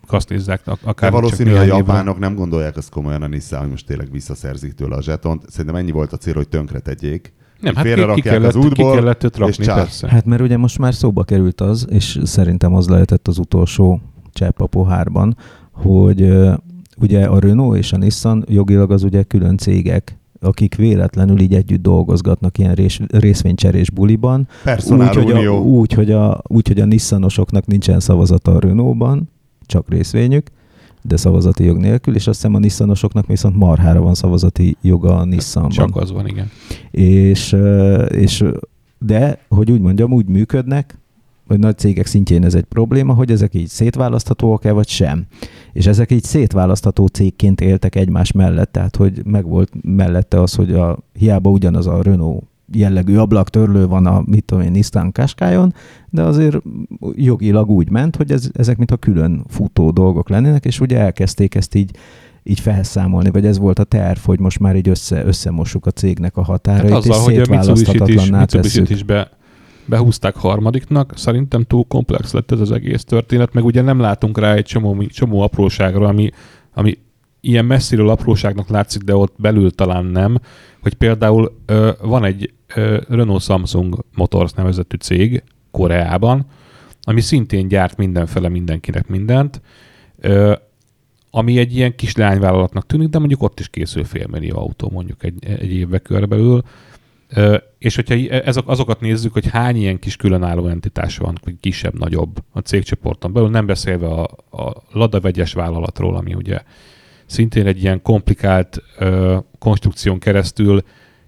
[0.08, 3.70] kasznizzák ak- De akár valószínű, hogy a japánok nem gondolják azt komolyan a Nissan, hogy
[3.70, 5.49] most tényleg visszaszerzik tőle a zsetont.
[5.49, 7.34] Szerintem ennyi volt a cél, hogy tönkre tegyék.
[7.60, 9.76] Nem, hát ki, ki, félrerakják kellett, az ki útból, kellett őt rakni, és csá.
[9.76, 10.10] persze.
[10.10, 14.02] Hát mert ugye most már szóba került az, és szerintem az lehetett az utolsó
[14.34, 15.38] csepp a pohárban,
[15.72, 16.38] hogy
[16.97, 21.82] ugye a Renault és a Nissan jogilag az ugye külön cégek, akik véletlenül így együtt
[21.82, 26.86] dolgozgatnak ilyen rés, részvénycserés buliban, Personál úgy, hogy a, úgy, hogy a, úgy, hogy a
[26.86, 29.30] Nissanosoknak nincsen szavazata a Renault-ban,
[29.66, 30.48] csak részvényük,
[31.02, 35.26] de szavazati jog nélkül, és azt hiszem a Nissanosoknak viszont marhára van szavazati joga a
[35.26, 35.72] Nissanban.
[35.72, 36.50] Csak az van, igen.
[36.92, 37.56] És,
[38.10, 38.44] és
[38.98, 41.01] de, hogy úgy mondjam, úgy működnek,
[41.52, 45.26] hogy nagy cégek szintjén ez egy probléma, hogy ezek így szétválaszthatóak-e, vagy sem.
[45.74, 50.97] És ezek így szétválasztható cégként éltek egymás mellett, tehát hogy megvolt mellette az, hogy a,
[51.14, 52.43] hiába ugyanaz a Renault
[52.74, 55.74] jellegű ablaktörlő van a, mit tudom én, Nissan Qashqai-on,
[56.10, 56.58] de azért
[57.16, 61.76] jogilag úgy ment, hogy ez, ezek mintha külön futó dolgok lennének, és ugye elkezdték ezt
[61.76, 61.91] így
[62.43, 66.38] így felszámolni, vagy ez volt a terv, hogy most már így össze, összemossuk a cégnek
[66.38, 69.30] a határait, Hát és azzal, hogy a Mitsubishi-t is, Mitsubishi-t is be,
[69.86, 74.54] behúzták harmadiknak, szerintem túl komplex lett ez az egész történet, meg ugye nem látunk rá
[74.54, 76.30] egy csomó, csomó apróságra, ami,
[76.74, 76.98] ami
[77.42, 80.38] ilyen messziről apróságnak látszik, de ott belül talán nem,
[80.82, 86.46] hogy például ö, van egy ö, Renault Samsung Motors nevezetű cég Koreában,
[87.02, 89.62] ami szintén gyárt mindenfele mindenkinek mindent,
[90.20, 90.54] ö,
[91.32, 95.46] ami egy ilyen kis lányvállalatnak tűnik, de mondjuk ott is készül félmillió autó mondjuk egy,
[95.46, 96.64] egy évbe körülbelül.
[97.78, 102.60] És hogyha ezok, azokat nézzük, hogy hány ilyen kis különálló entitás van, kisebb, nagyobb a
[102.60, 106.62] cégcsoporton belül, nem beszélve a, a Lada vegyes vállalatról, ami ugye
[107.26, 110.84] szintén egy ilyen komplikált ö, konstrukción keresztül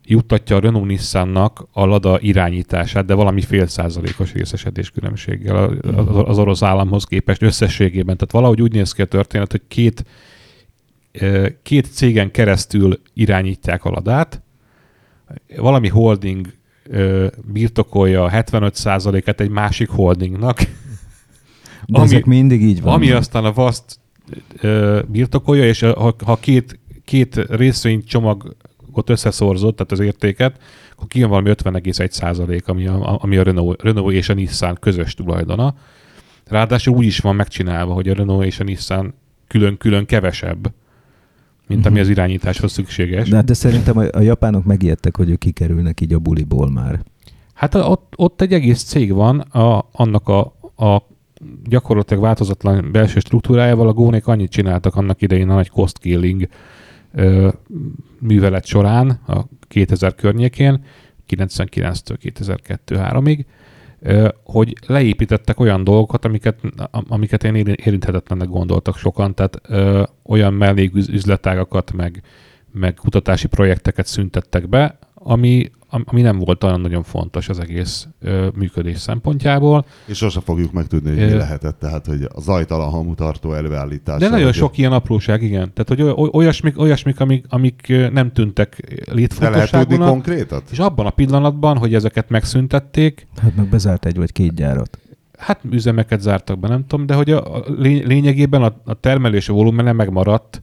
[0.06, 5.58] juttatja a Renault Nissannak a Lada irányítását, de valami fél százalékos részesedés különbséggel
[6.26, 8.18] az- orosz államhoz képest összességében.
[8.18, 10.06] Tehát valahogy úgy néz ki a történet, hogy két,
[11.64, 14.42] két cégen keresztül irányítják a Ladát,
[15.58, 16.48] valami holding
[16.84, 22.94] ö, birtokolja a 75%-et egy másik holdingnak, De ami- ezek mindig így van.
[22.94, 24.00] ami aztán a vaszt
[25.08, 30.58] birtokolja, és ha, ha két, két részvénycsomagot összeszorzott, tehát az értéket,
[30.96, 35.14] akkor kijön valami 50,1 százalék, ami a, ami a Renault, Renault és a Nissan közös
[35.14, 35.76] tulajdona.
[36.48, 39.14] Ráadásul úgy is van megcsinálva, hogy a Renault és a Nissan
[39.48, 40.72] külön-külön kevesebb,
[41.68, 42.04] mint ami Mhm.
[42.04, 43.30] az irányításhoz szükséges.
[43.30, 47.00] De, de szerintem a, a japánok megijedtek, hogy ők kikerülnek így a buliból már.
[47.54, 50.40] Hát ott, ott egy egész cég van, a, annak a,
[50.86, 51.02] a
[51.64, 53.88] gyakorlatilag változatlan belső struktúrájával.
[53.88, 56.48] A gónék annyit csináltak annak idején a nagy cost killing
[57.14, 57.50] ö,
[58.20, 60.84] művelet során, a 2000 környékén,
[61.30, 62.18] 99-től
[62.88, 63.42] 2002-3-ig, ö,
[64.44, 66.60] hogy leépítettek olyan dolgokat, amiket,
[66.92, 72.22] amiket én éri- érinthetetlennek gondoltak sokan, tehát ö, olyan melléküzletágakat, meg,
[72.72, 78.08] meg kutatási projekteket szüntettek be, ami, am- ami nem volt olyan nagyon fontos az egész
[78.22, 79.86] ö, működés szempontjából.
[80.06, 84.18] És sose fogjuk megtudni, hogy mi lehetett, tehát hogy a zajtalan hamutartó előállítása.
[84.20, 85.72] De nagyon sok ilyen apróság, igen.
[85.74, 90.64] Tehát, hogy oly- olyasmik, olyasmik amik, amik nem tűntek De lehet tudni létfontosságúnak, konkrétat?
[90.72, 94.98] és abban a pillanatban, hogy ezeket megszüntették, Hát meg bezárt egy vagy két gyárat.
[95.38, 99.48] hát üzemeket zártak be, nem tudom, de hogy a, a lény- lényegében a, a termelés
[99.48, 100.62] volumene megmaradt,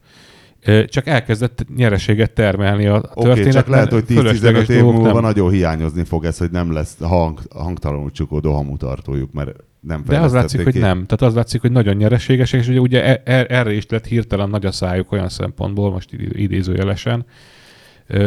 [0.86, 3.52] csak elkezdett nyereséget termelni a történet.
[3.52, 5.22] csak lehet, hogy mert fölösleges 10-15 év múlva nem.
[5.22, 9.50] nagyon hiányozni fog ez, hogy nem lesz hang, hangtalanul csukodó hamutartójuk, mert
[9.80, 10.78] nem De az látszik, fejlesztették hogy ki.
[10.78, 10.94] nem.
[11.06, 14.48] Tehát az látszik, hogy nagyon nyereségesek, és ugye, ugye e- e- erre is lett hirtelen
[14.50, 17.24] nagy a szájuk olyan szempontból, most id- idézőjelesen,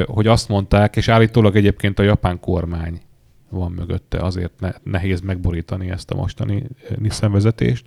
[0.06, 3.02] hogy azt mondták, és állítólag egyébként a japán kormány
[3.50, 6.64] van mögötte, azért ne, nehéz megborítani ezt a mostani
[6.98, 7.86] Nissan vezetést,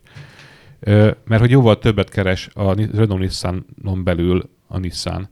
[1.24, 5.28] mert hogy jóval többet keres a Renault Nissanon belül a Nissan,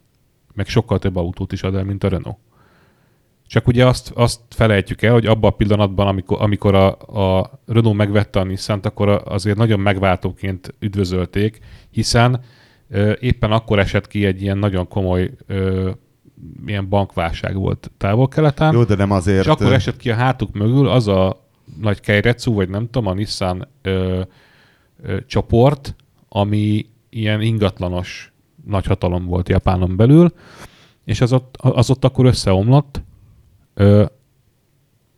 [0.54, 2.38] meg sokkal több autót is ad el, mint a Renault.
[3.46, 6.88] Csak ugye azt, azt felejtjük el, hogy abban a pillanatban, amikor, amikor a,
[7.38, 11.58] a Renault megvette a nissan akkor azért nagyon megváltóként üdvözölték,
[11.90, 12.40] hiszen
[12.88, 15.90] ö, éppen akkor esett ki egy ilyen nagyon komoly ö,
[16.66, 19.44] ilyen bankválság volt távol-keleten, Jó, de nem azért...
[19.44, 21.46] és akkor esett ki a hátuk mögül az a
[21.80, 24.22] nagy Keiretsu, vagy nem tudom, a Nissan ö,
[25.26, 25.94] csoport,
[26.28, 28.32] ami ilyen ingatlanos
[28.64, 30.32] nagyhatalom volt Japánon belül,
[31.04, 33.02] és az ott, az ott akkor összeomlott.
[33.74, 34.04] Ö,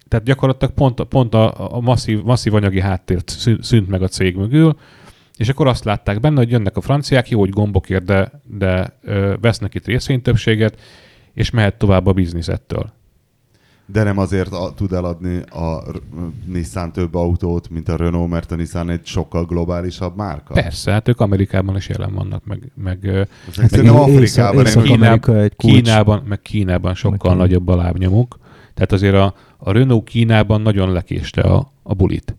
[0.08, 4.36] tehát gyakorlatilag pont, pont a, a masszív, masszív anyagi háttért szű- szűnt meg a cég
[4.36, 4.76] mögül,
[5.36, 9.34] és akkor azt látták benne, hogy jönnek a franciák, jó, hogy gombokért, de, de ö,
[9.40, 10.80] vesznek itt részvénytöbbséget,
[11.32, 12.92] és mehet tovább a biznisz ettől.
[13.86, 15.82] De nem azért a, tud eladni a
[16.46, 20.54] Nissan több autót, mint a Renault, mert a Nissan egy sokkal globálisabb márka.
[20.54, 23.22] Persze, hát ők Amerikában is jelen vannak, meg, meg ö,
[23.56, 25.74] Meg Afrikában Észak- Észak-Amerika egy kulcs.
[25.82, 27.34] Kínában, meg Kínában sokkal Kína.
[27.34, 28.38] nagyobb a lábnyomuk.
[28.74, 32.36] Tehát azért a, a Renault Kínában nagyon lekéste a, a bulit.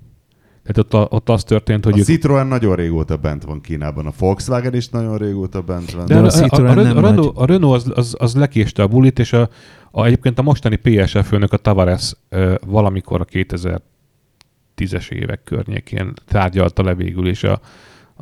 [0.68, 4.06] Tehát ott, a, ott az történt, hogy A ők Citroen nagyon régóta bent van Kínában,
[4.06, 6.06] a Volkswagen is nagyon régóta bent van.
[6.06, 8.16] De De a a, a, a, Citroen a, nem a, Renault, a Renault az, az,
[8.20, 9.50] az lekéste a bulit, és a,
[9.92, 16.84] a, egyébként a mostani PSF főnök, a Tavares ö, valamikor a 2010-es évek környékén tárgyalta
[16.84, 17.60] le végül is a,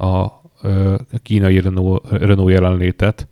[0.05, 3.27] a, ö, a kínai Renault, Renault jelenlétet,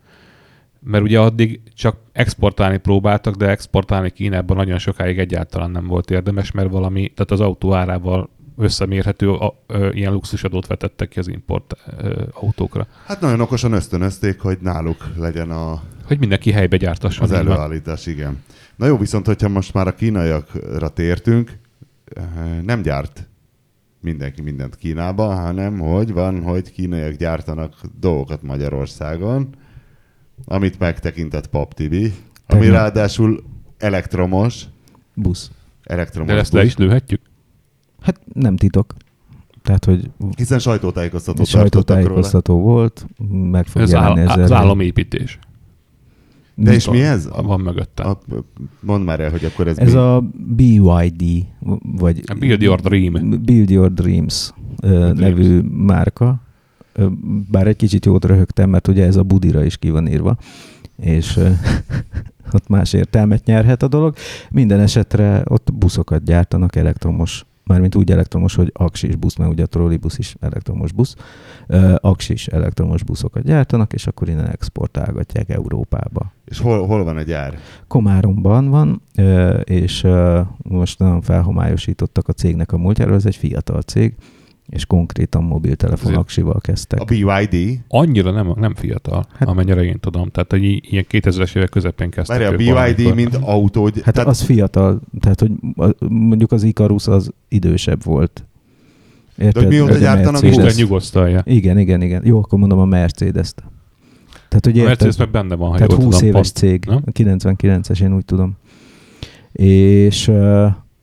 [0.80, 6.52] mert ugye addig csak exportálni próbáltak, de exportálni Kínában nagyon sokáig egyáltalán nem volt érdemes,
[6.52, 11.74] mert valami, tehát az autó árával összemérhető a, ö, ilyen luxusadót vetettek ki az import
[11.98, 12.88] ö, autókra.
[13.06, 17.24] Hát nagyon okosan ösztönözték, hogy náluk legyen a, Hogy mindenki helybe gyártasson.
[17.24, 18.44] az előállítás, igen.
[18.76, 21.52] Na jó, viszont hogyha most már a kínaiakra tértünk,
[22.16, 22.24] eh,
[22.66, 23.28] nem gyárt
[24.02, 29.50] mindenki mindent Kínában, hanem hogy van, hogy kínaiak gyártanak dolgokat Magyarországon.
[30.46, 31.96] amit megtekintett Pap TV,
[32.48, 33.44] ami ráadásul
[33.78, 34.64] elektromos,
[35.14, 35.52] Busz.
[35.84, 37.22] elektromos De ezt busz, le is lőhetjük?
[38.04, 38.94] Hát nem titok.
[39.62, 41.94] Tehát, hogy hiszen sajtótájékoztatót tartottak róla.
[41.94, 43.06] sajtótájékoztató volt,
[43.52, 44.44] meg fog Ez jelenni áll, ezzel.
[44.44, 45.40] az államépítés.
[46.56, 47.30] De és mi ez?
[47.44, 48.08] Van mögöttem.
[48.10, 48.18] A,
[48.80, 49.98] mondd már el, hogy akkor ez, Ez mi?
[50.00, 50.24] a
[50.56, 51.46] BYD,
[51.98, 53.42] vagy A Build Your Dream.
[53.44, 54.52] Build Your Dreams
[54.82, 56.42] ö, nevű márka.
[56.94, 57.08] Ö,
[57.52, 60.38] Bár egy kicsit jót röhögtem, mert ugye ez a Budira is ki van írva,
[60.98, 61.40] és
[62.56, 64.16] ott más értelmet nyerhet a dolog.
[64.52, 69.68] Minden esetre ott buszokat gyártanak elektromos mármint úgy elektromos, hogy aksis busz, mert ugye a
[69.68, 71.16] trollibusz is elektromos busz,
[71.98, 76.32] aksis elektromos buszokat gyártanak, és akkor innen exportálgatják Európába.
[76.46, 77.58] És hol, hol van a gyár?
[77.88, 79.02] Komáromban van,
[79.64, 80.08] és
[80.58, 84.16] most nagyon felhomályosítottak a cégnek a múltjáról, ez egy fiatal cég,
[84.70, 87.00] és konkrétan mobiltelefon aksival kezdtek.
[87.00, 87.80] A BYD?
[87.88, 90.30] Annyira nem, nem fiatal, Hát- amennyire én tudom.
[90.30, 92.38] Tehát, hogy ilyen 2000-es évek közepén kezdtek.
[92.40, 93.14] Várj, a BYD, valamikor.
[93.16, 95.52] mint autó, Hát tehát az fiatal, tehát hogy
[96.10, 98.46] mondjuk az Icarus az idősebb volt.
[99.38, 99.54] Érted?
[99.54, 100.42] De hogy mióta gyártanak.
[100.44, 101.42] Isten nyugosztalja.
[101.46, 102.22] Igen, igen, igen.
[102.26, 103.64] Jó, akkor mondom a Mercedes-t.
[104.48, 104.86] Tehát, hogy A érted?
[104.88, 106.30] Mercedes meg benne van, ha Tehát jól 20 tudom.
[106.30, 106.56] éves pont.
[106.56, 107.04] cég, nem?
[107.14, 108.58] 99-es, én úgy tudom.
[109.52, 110.32] És,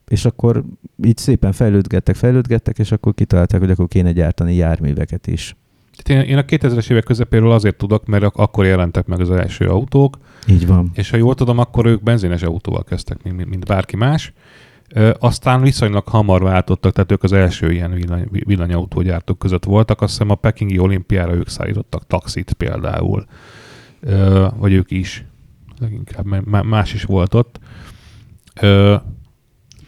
[0.09, 0.65] és akkor
[1.05, 5.57] így szépen fejlődgettek, fejlődgettek, és akkor kitalálták, hogy akkor kéne gyártani járműveket is.
[6.03, 9.31] Tehát én, én a 2000-es évek közepéről azért tudok, mert ak- akkor jelentek meg az
[9.31, 10.91] első autók, Így van.
[10.95, 14.33] és ha jól tudom, akkor ők benzines autóval kezdtek, mint, mint bárki más.
[14.95, 20.01] Ö, aztán viszonylag hamar váltottak, tehát ők az első ilyen villany, villanyautógyártók között voltak.
[20.01, 23.25] Azt hiszem a Pekingi olimpiára ők szállítottak taxit például,
[24.01, 25.25] Ö, vagy ők is.
[25.79, 26.27] Leginkább,
[26.65, 27.59] más is volt ott.
[28.61, 28.95] Ö,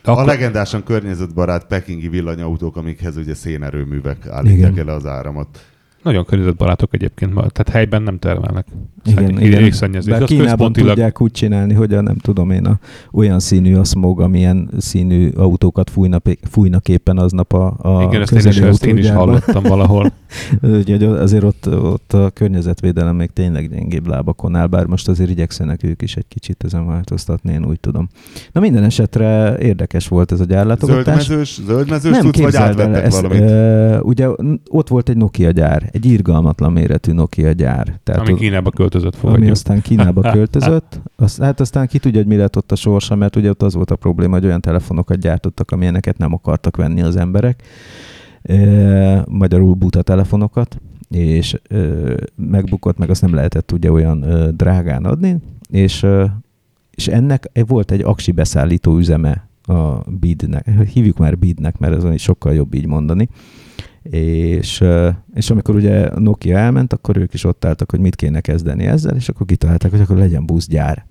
[0.02, 4.88] de a akkor, legendásan környezetbarát pekingi villanyautók, amikhez ugye szénerőművek állítják Igen.
[4.88, 5.66] el az áramot.
[6.02, 8.66] Nagyon környezetbarátok egyébként, tehát helyben nem termelnek.
[9.04, 9.62] Igen, Szennyi- igen.
[9.62, 10.10] Égszennyezés.
[10.12, 12.78] Bár Kínában központilag tudják úgy csinálni, hogy a, nem tudom én, a,
[13.12, 18.32] olyan színű a smog, amilyen színű autókat fújnak, fújnak éppen aznap a, a Igen, ezt
[18.32, 20.12] én is, ezt én is hallottam valahol.
[20.78, 25.82] Úgyhogy azért ott, ott a környezetvédelem még tényleg gyengébb lábakon áll, bár most azért igyekszenek
[25.82, 28.08] ők is egy kicsit ezen változtatni, én úgy tudom.
[28.52, 31.24] Na minden esetre érdekes volt ez a gyárlátogatás.
[31.24, 33.40] Zöldmezős, zöldmezős Nem tudsz, vagy átvettek ez, valamit?
[33.40, 34.28] e, ugye
[34.70, 38.00] ott volt egy Nokia gyár, egy irgalmatlan méretű Nokia gyár.
[38.04, 39.50] Tehát Ami ott- Kínába költözött, ami fogadjuk.
[39.50, 41.00] aztán Kínába költözött.
[41.16, 43.74] Azt, hát aztán ki tudja, hogy mi lett ott a sorsa, mert ugye ott az
[43.74, 47.62] volt a probléma, hogy olyan telefonokat gyártottak, amilyeneket nem akartak venni az emberek.
[48.42, 50.80] E, magyarul buta telefonokat,
[51.10, 51.76] és e,
[52.36, 55.36] megbukott, meg azt nem lehetett ugye olyan e, drágán adni,
[55.70, 56.36] és, e,
[56.90, 60.70] és ennek volt egy aksi beszállító üzeme a BID-nek.
[60.92, 63.28] Hívjuk már BID-nek, mert ez olyan sokkal jobb így mondani.
[64.02, 64.84] És,
[65.34, 69.16] és amikor ugye Nokia elment, akkor ők is ott álltak, hogy mit kéne kezdeni ezzel,
[69.16, 71.06] és akkor kitalálták, hogy akkor legyen buszgyár.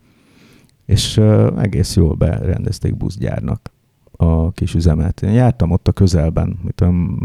[0.85, 1.17] És
[1.57, 3.71] egész jól berendezték buszgyárnak
[4.11, 5.21] a kis üzemet.
[5.21, 7.17] Én jártam ott a közelben, mit tudom,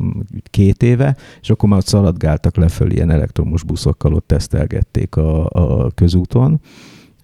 [0.51, 5.91] két éve, és akkor már ott szaladgáltak lefelé ilyen elektromos buszokkal, ott tesztelgették a, a
[5.91, 6.61] közúton,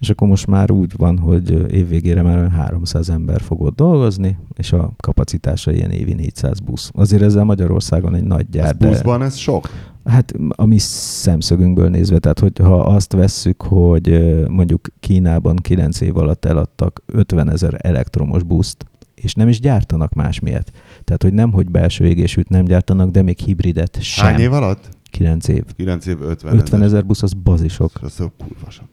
[0.02, 4.38] és akkor most már úgy van, hogy évvégére már olyan 300 ember fog ott dolgozni,
[4.56, 6.90] és a kapacitása ilyen évi 400 busz.
[6.94, 9.68] Azért ezzel Magyarországon egy nagy gyár, Ez de buszban ez sok?
[10.04, 16.16] hát a mi szemszögünkből nézve, tehát hogy ha azt vesszük, hogy mondjuk Kínában 9 év
[16.16, 20.70] alatt eladtak 50 ezer elektromos buszt, és nem is gyártanak más miatt.
[21.04, 24.26] Tehát, hogy nem, hogy belső égésűt nem gyártanak, de még hibridet sem.
[24.26, 24.88] Hány év alatt?
[25.10, 25.64] 9 év.
[25.76, 27.90] 9 év, 50, 50 ezer busz, az bazisok.
[28.00, 28.88] Az a kurva sok.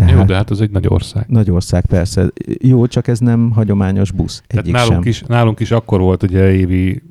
[0.00, 1.24] Tehát Jó, de hát ez egy nagy ország.
[1.28, 2.26] Nagy ország persze.
[2.60, 4.42] Jó, csak ez nem hagyományos busz.
[4.46, 5.10] Tehát Egyik nálunk sem.
[5.10, 7.02] is, nálunk is akkor volt ugye évi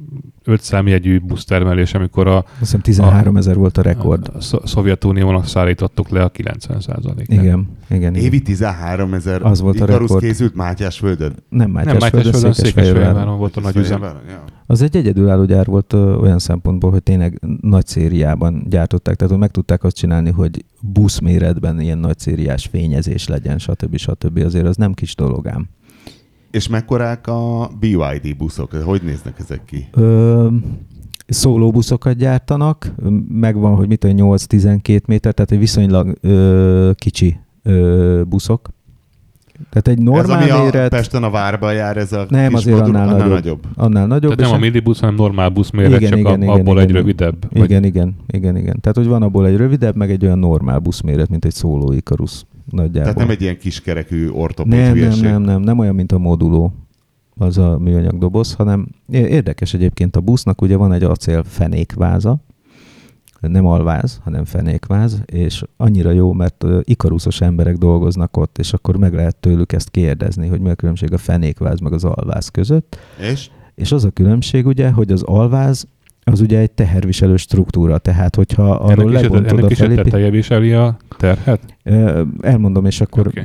[0.49, 4.29] 5 számjegyű busztermelés, amikor a, Azt hiszem 13 ezer volt a rekord.
[4.33, 7.67] a Szo- Szovjetuniónak szállítottuk le a 90 ot Igen, igen.
[7.89, 8.15] igen.
[8.15, 10.21] Évi 13 ezer Az volt a rekord.
[10.21, 11.29] készült Mátyásföldön.
[11.49, 13.37] Nem Nem, Mátyásföldön, Mátyásföldön, Székesfehérváron.
[13.37, 14.03] Volt a nagy üzem.
[14.65, 19.41] Az egy egyedülálló gyár volt ö, olyan szempontból, hogy tényleg nagy szériában gyártották, tehát hogy
[19.41, 23.97] meg tudták azt csinálni, hogy buszméretben ilyen nagy szériás fényezés legyen, stb.
[23.97, 24.37] stb.
[24.45, 25.67] Azért az nem kis dolog ám.
[26.51, 28.71] És mekkorák a BYD buszok?
[28.73, 29.87] Hogy néznek ezek ki?
[29.91, 30.47] Ö,
[31.27, 32.93] szólóbuszokat gyártanak,
[33.29, 38.69] megvan, hogy mit tudom, 8-12 méter, tehát egy viszonylag ö, kicsi ö, buszok.
[39.69, 42.57] Tehát egy normál ez ami méret, a Pesten a várba jár, ez a Nem, kis
[42.57, 43.29] azért modur- annál nagyobb.
[43.29, 43.63] nagyobb.
[43.75, 44.35] annál nagyobb.
[44.35, 46.87] Tehát nem a millibusz, hanem normál buszméret, Igen, csak igen, a, igen, abból igen.
[46.87, 47.35] egy rövidebb.
[47.49, 48.79] Igen, igen, igen, igen.
[48.81, 52.43] Tehát, hogy van abból egy rövidebb, meg egy olyan normál buszméret, mint egy szóló Icarus
[52.71, 53.01] nagyjából.
[53.01, 55.23] Tehát nem egy ilyen kiskerekű ortopéd nem, nem, hülyeség.
[55.23, 56.73] nem, nem, nem olyan, mint a moduló
[57.35, 62.39] az a műanyag doboz, hanem érdekes egyébként a busznak, ugye van egy acél fenékváza,
[63.39, 69.13] nem alváz, hanem fenékváz, és annyira jó, mert ikaruszos emberek dolgoznak ott, és akkor meg
[69.13, 72.97] lehet tőlük ezt kérdezni, hogy mi a különbség a fenékváz meg az alváz között.
[73.31, 73.49] És?
[73.75, 75.87] És az a különbség ugye, hogy az alváz
[76.31, 79.83] az ugye egy teherviselő struktúra, tehát hogyha arról ennek a- lebontod ennek a is a
[79.83, 80.03] felépít...
[80.03, 81.59] teteje viseli a terhet?
[82.41, 83.43] Elmondom, és akkor okay.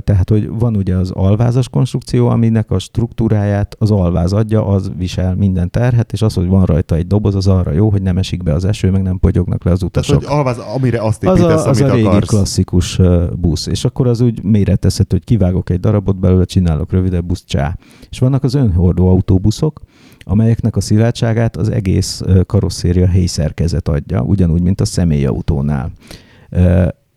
[0.00, 5.34] tehát, hogy van ugye az alvázas konstrukció, aminek a struktúráját az alváz adja, az visel
[5.34, 8.42] minden terhet, és az, hogy van rajta egy doboz, az arra jó, hogy nem esik
[8.42, 10.24] be az eső, meg nem pogyognak le az Tehát, utasok.
[10.24, 12.28] hogy alváz, amire azt az építesz, a, az amit a régi akarsz.
[12.28, 13.00] klasszikus
[13.38, 17.76] busz, és akkor az úgy méretezhető, hogy kivágok egy darabot belőle, csinálok rövidebb busz, csá.
[18.10, 19.80] És vannak az önhordó autóbuszok,
[20.28, 25.92] amelyeknek a szilárdságát az egész karosszéria héjszerkezet adja, ugyanúgy, mint a személyautónál.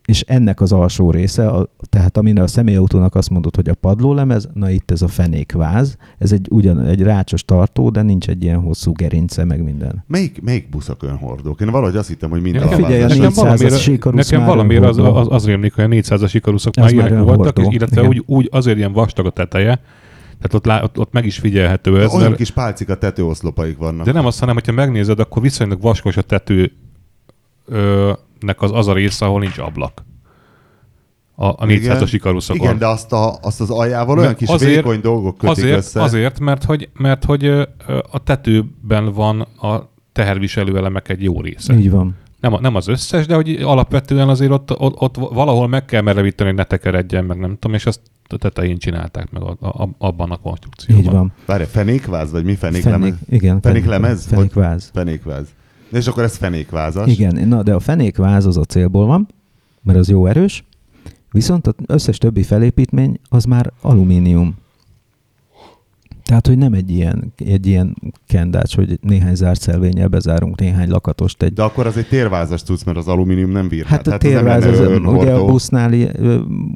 [0.06, 4.50] És ennek az alsó része, a, tehát amire a személyautónak azt mondod, hogy a padlólemez,
[4.54, 8.60] na itt ez a fenékváz, ez egy ugyan egy rácsos tartó, de nincs egy ilyen
[8.60, 10.04] hosszú gerince, meg minden.
[10.08, 11.62] Melyik, melyik buszok önhordók?
[11.62, 13.18] Én valahogy azt hittem, hogy mind Nekem- figyelj, a alvázas.
[13.18, 16.74] nekem 400-as valamiért, síkarusz nekem már valamiért az, az, az rémlik, hogy a 400-as ikaruszok
[16.76, 18.10] Az már már ilyenek voltak, és illetve igen.
[18.10, 19.80] úgy, úgy, azért ilyen vastag a teteje,
[20.42, 24.06] tehát ott, lá, ott, ott meg is figyelhető ez, Olyan mert, kis pálcika tetőoszlopaik vannak.
[24.06, 26.72] de nem azt, hanem hogyha megnézed, akkor viszonylag vaskos a tető
[27.66, 30.04] ö, nek az, az a része, ahol nincs ablak.
[31.36, 32.62] A, a 400-as ikaruszokon.
[32.62, 35.78] Igen, de azt, a, azt az aljával olyan Mert kis azért- vékony dolgok kötik azért,
[35.78, 36.02] össze.
[36.02, 37.46] azért, mert hogy, mert hogy
[38.12, 41.74] a tetőben van a teherviselő elemek egy jó része.
[41.74, 42.16] Így van.
[42.42, 46.50] Nem, nem az összes, de hogy alapvetően azért ott, ott, ott valahol meg kell merevíteni,
[46.50, 50.32] hogy ne tekeredjen, meg nem tudom, és ezt a tetején csinálták meg a, a, abban
[50.32, 51.04] a konstrukcióban.
[51.04, 51.32] Így van.
[51.46, 53.00] Várj, fenékváz, vagy mi fenéklemez?
[53.00, 53.62] Fenék, igen.
[53.62, 54.26] Fenéklemez?
[54.26, 54.90] Fenékváz.
[54.94, 55.48] Fenékváz.
[55.92, 57.08] És akkor ez fenékvázas.
[57.08, 59.28] Igen, na de a fenékváz az a célból van,
[59.82, 60.64] mert az jó erős,
[61.32, 64.56] viszont az összes többi felépítmény az már alumínium.
[66.32, 67.96] Tehát, hogy nem egy ilyen, egy ilyen
[68.28, 72.84] kendács, hogy néhány zárt szelvényel bezárunk néhány lakatost egy De akkor az egy térvázas tudsz,
[72.84, 73.86] mert az alumínium nem bír.
[73.86, 75.94] Hát a térváz, az, ugye a busznál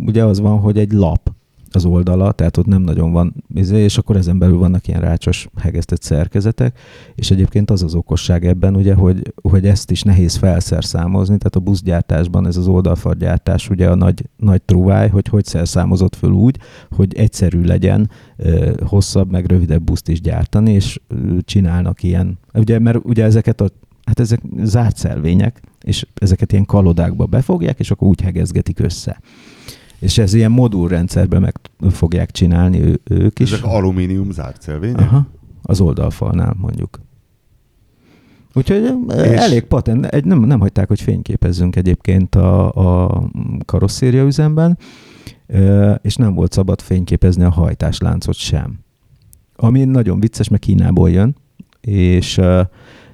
[0.06, 1.32] ugye az van, hogy egy lap
[1.76, 5.48] az oldala, tehát ott nem nagyon van, izé, és akkor ezen belül vannak ilyen rácsos
[5.62, 6.80] hegesztett szerkezetek,
[7.16, 11.60] és egyébként az az okosság ebben, ugye, hogy, hogy ezt is nehéz felszerszámozni, tehát a
[11.60, 16.58] buszgyártásban ez az oldalfargyártás ugye a nagy, nagy truváj, hogy hogy szerszámozott föl úgy,
[16.92, 18.10] hogy egyszerű legyen
[18.86, 21.00] hosszabb, meg rövidebb buszt is gyártani, és
[21.42, 23.68] csinálnak ilyen, ugye, mert ugye ezeket a
[24.06, 29.20] Hát ezek zárt szelvények, és ezeket ilyen kalodákba befogják, és akkor úgy hegezgetik össze.
[30.06, 33.52] És ez ilyen modulrendszerben meg fogják csinálni ő, ők is.
[33.52, 35.00] Ezek alumínium zárt szelvények?
[35.00, 35.28] Aha,
[35.62, 37.00] az oldalfalnál mondjuk.
[38.54, 39.16] Úgyhogy és...
[39.16, 42.72] Elég patent, egy, nem, nem hagyták, hogy fényképezzünk egyébként a,
[43.06, 43.24] a
[43.66, 44.78] karosszéria üzemben,
[46.02, 48.80] és nem volt szabad fényképezni a hajtásláncot sem.
[49.56, 51.36] Ami nagyon vicces, mert Kínából jön,
[51.82, 52.42] és,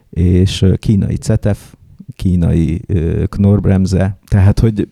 [0.10, 1.74] és kínai CETEF,
[2.16, 4.88] kínai ö, Knorr-bremze, tehát hogy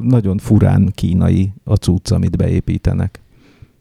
[0.00, 3.20] nagyon furán kínai a cucc, amit beépítenek.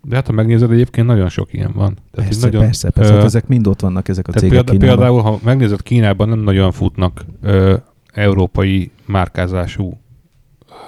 [0.03, 1.97] De hát ha megnézed, egyébként nagyon sok ilyen van.
[2.11, 3.11] Tehát Persze, nagyon, persze, persze.
[3.11, 4.95] ö, Hát ezek mind ott vannak, ezek a cégek példa, Kínában.
[4.95, 7.75] például, ha megnézed, Kínában nem nagyon futnak ö,
[8.13, 9.97] európai márkázású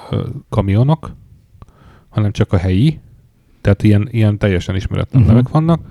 [0.09, 1.15] ö, kamionok,
[2.09, 2.99] hanem csak a helyi,
[3.61, 5.37] tehát ilyen, ilyen teljesen ismeretlen uh-huh.
[5.37, 5.81] nevek vannak,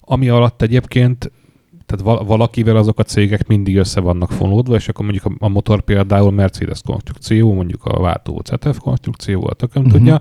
[0.00, 1.30] ami alatt egyébként
[1.86, 5.48] tehát val- valakivel azok a cégek mindig össze vannak fonódva, és akkor mondjuk a, a
[5.48, 9.98] motor például Mercedes konstrukció, mondjuk a váltó ZF konstrukció, a tököm uh-huh.
[9.98, 10.20] tudja,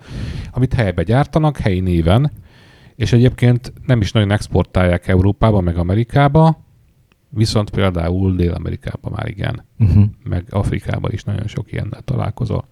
[0.51, 2.32] amit helybe gyártanak, helyi néven,
[2.95, 6.63] és egyébként nem is nagyon exportálják Európába, meg Amerikába,
[7.30, 10.03] viszont például Dél-Amerikában már igen, Uh-huh.
[10.24, 12.68] meg Afrikában is nagyon sok ilyennel találkozol.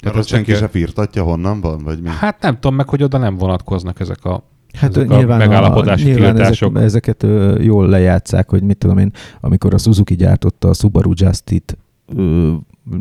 [0.00, 2.08] Tehát ez azt senki se firtatja, honnan van, vagy mi?
[2.08, 4.42] Hát nem tudom meg, hogy oda nem vonatkoznak ezek a
[4.72, 7.26] Hát ezek a nyilván, megállapodási a, nyilván ezek, ezeket
[7.58, 11.76] jól lejátszák, hogy mit tudom én, amikor a Suzuki gyártotta a Subaru Justit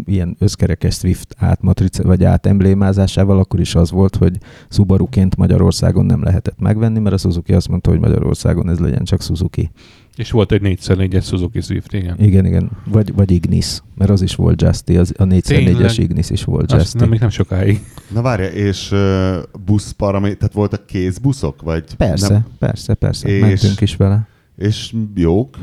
[0.05, 4.38] ilyen összkerekes Swift átmatrice, vagy átemblémázásával, akkor is az volt, hogy
[4.70, 9.22] Subaruként Magyarországon nem lehetett megvenni, mert a Suzuki azt mondta, hogy Magyarországon ez legyen csak
[9.22, 9.72] Suzuki.
[10.20, 12.15] És volt egy 4x4-es Suzuki Swift, igen.
[12.20, 12.70] Igen, igen.
[12.86, 15.97] Vagy, vagy Ignis, mert az is volt Justy, az, a 4x4-es Tényleg?
[15.97, 16.97] Ignis is volt Justy.
[16.97, 17.80] nem, még nem sokáig.
[18.13, 21.61] Na várja, és uh, busz paraméter, tehát voltak kézbuszok?
[21.61, 23.28] Vagy Persze, Nem, persze, persze.
[23.28, 24.28] És- Mentünk is vele.
[24.57, 25.57] és jók?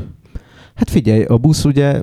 [0.74, 2.02] Hát figyelj, a busz ugye,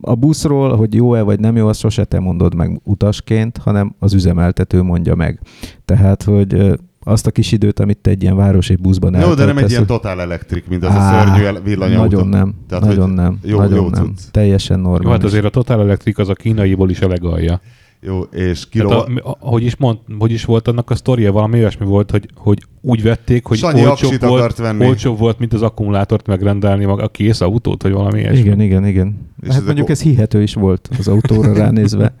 [0.00, 4.14] a buszról, hogy jó-e vagy nem jó, azt sose te mondod meg utasként, hanem az
[4.14, 5.40] üzemeltető mondja meg.
[5.84, 6.78] Tehát, hogy
[7.08, 9.70] azt a kis időt, amit te egy ilyen városi buszban Jó, de nem egy eltöltesz,
[9.70, 12.02] ilyen totál elektrik, mint az Á, a szörnyű villanyautó.
[12.16, 14.04] Nagyon nem, Tehát, nagyon nem, jó- nagyon jó nem.
[14.04, 14.30] cucc.
[14.30, 15.24] Teljesen Jó, hát normális.
[15.24, 17.60] azért a Total Electric az a kínaiból is a legalja.
[18.00, 18.88] Jó, és Kiló...
[18.88, 22.10] Tehát, a, a, hogy, is mond, hogy is volt annak a sztoria, valami olyasmi volt,
[22.10, 24.86] hogy, hogy úgy vették, hogy Sanyi olcsóbb volt, venni.
[24.86, 28.38] olcsóbb volt, mint az akkumulátort megrendelni maga a kész autót, vagy valami ilyesmi.
[28.38, 29.18] Igen, igen, igen.
[29.40, 32.14] És hát ezek mondjuk o- ez hihető is volt az autóra ránézve,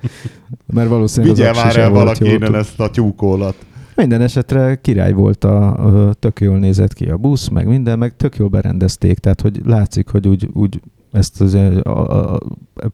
[0.66, 3.54] mert valószínűleg Vigye az már el valaki innen ezt a tyúkólat.
[3.96, 8.16] Minden esetre király volt a, a, tök jól nézett ki a busz, meg minden, meg
[8.16, 10.80] tök jól berendezték, tehát hogy látszik, hogy úgy, úgy
[11.12, 12.40] ezt az, a, a, a,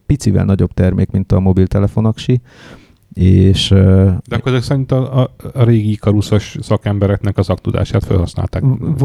[0.07, 2.41] picivel nagyobb termék, mint a mobiltelefon aksi,
[3.15, 8.63] és De akkor ezek szerint a, a, a régi ikaruszos szakembereknek az szaktudását felhasználták.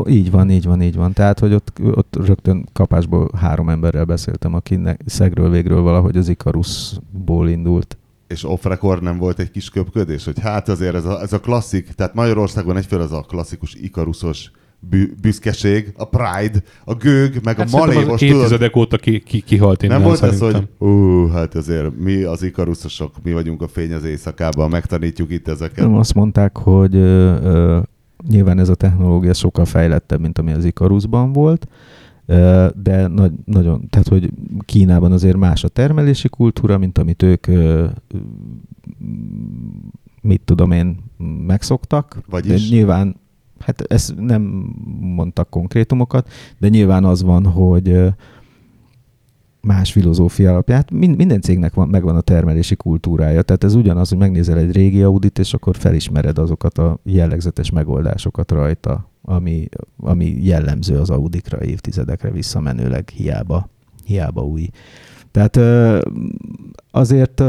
[0.08, 1.14] így van, így van, így van.
[1.14, 7.50] Tehát, hogy ott, ott rögtön kapásból három emberrel beszéltem, akinek szegről végről valahogy az Ikarusból
[7.50, 7.97] indult.
[8.28, 11.40] És off record nem volt egy kis köpködés, hogy hát azért ez a, ez a
[11.40, 17.58] klasszik, tehát Magyarországon egyfél az a klasszikus ikaruszos bü- büszkeség, a pride, a gőg, meg
[17.58, 20.68] Hát a malévos, tudod, évtizedek óta ki, ki, kihalt innen, nem volt ez, szerintem.
[20.78, 25.48] hogy ú, hát azért mi az ikaruszosok, mi vagyunk a fény az éjszakában, megtanítjuk itt
[25.48, 25.86] ezeket.
[25.86, 27.80] Nem azt mondták, hogy ö, ö,
[28.28, 31.68] nyilván ez a technológia sokkal fejlettebb, mint ami az Ikarusban volt,
[32.76, 37.48] de nagy, nagyon, tehát hogy Kínában azért más a termelési kultúra, mint amit ők
[40.22, 40.98] mit tudom én,
[41.48, 42.22] megszoktak.
[42.30, 42.70] Vagyis?
[42.70, 43.16] De nyilván,
[43.60, 44.42] hát ezt nem
[45.00, 48.14] mondtak konkrétumokat, de nyilván az van, hogy
[49.62, 50.92] más filozófia alapját.
[50.92, 53.42] Mind, minden cégnek van, megvan a termelési kultúrája.
[53.42, 58.52] Tehát ez ugyanaz, hogy megnézel egy régi Audit, és akkor felismered azokat a jellegzetes megoldásokat
[58.52, 59.68] rajta, ami,
[59.98, 63.70] ami jellemző az Audikra évtizedekre visszamenőleg, hiába,
[64.06, 64.70] hiába új.
[65.32, 65.60] Tehát
[66.92, 67.44] azért,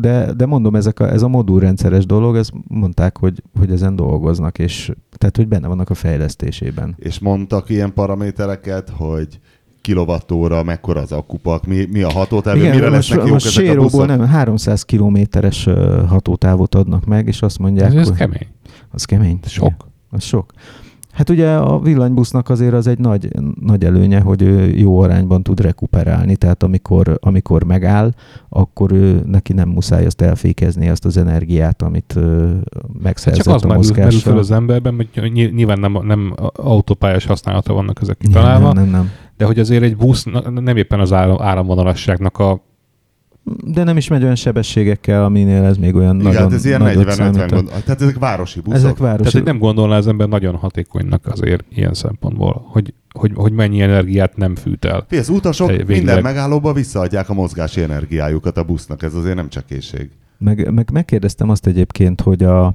[0.00, 4.58] de, de mondom, ezek a, ez a modulrendszeres dolog, ezt mondták, hogy, hogy ezen dolgoznak,
[4.58, 6.94] és tehát, hogy benne vannak a fejlesztésében.
[6.98, 9.40] És mondtak ilyen paramétereket, hogy
[9.80, 13.64] kilovattóra, mekkora az akkupak, mi, mi a hatótáv, mire most, lesznek jók most ezek a
[13.66, 14.06] séróból buszok?
[14.06, 15.68] nem, 300 kilométeres
[16.08, 18.46] hatótávot adnak meg, és azt mondják, Ez, ez hogy kemény.
[18.90, 19.38] az kemény.
[19.46, 19.88] Sok.
[20.10, 20.52] Az sok.
[21.18, 23.28] Hát ugye a villanybusznak azért az egy nagy,
[23.60, 28.10] nagy előnye, hogy ő jó arányban tud rekuperálni, tehát amikor, amikor megáll,
[28.48, 33.54] akkor ő, neki nem muszáj azt elfékezni, azt az energiát, amit ö, Hát megszerzett csak
[33.54, 33.66] az a
[33.96, 38.72] merül, fel az emberben, hogy ny- nyilván nem, nem autópályás használata vannak ezek Nem, kitalálva,
[38.72, 39.10] nem, nem, nem.
[39.36, 40.24] de hogy azért egy busz
[40.60, 42.67] nem éppen az áram, áramvonalasságnak a
[43.64, 46.80] De nem is megy olyan sebességekkel, aminél ez még olyan Igen, nagyon hát ez ilyen
[46.80, 47.50] nagyot 40-50 számít.
[47.50, 47.68] gond.
[47.68, 48.78] Tehát ezek városi buszok.
[48.78, 49.18] Ezek városi.
[49.18, 53.80] Tehát, hogy nem gondolná az ember nagyon hatékonynak azért ilyen szempontból, hogy, hogy, hogy mennyi
[53.80, 55.04] energiát nem fűt el.
[55.08, 59.48] Figyelj, az utasok Végleg- minden megállóba visszaadják a mozgási energiájukat a busznak, ez azért nem
[59.48, 60.10] csekéség.
[60.38, 62.74] Meg, meg megkérdeztem azt egyébként, hogy a,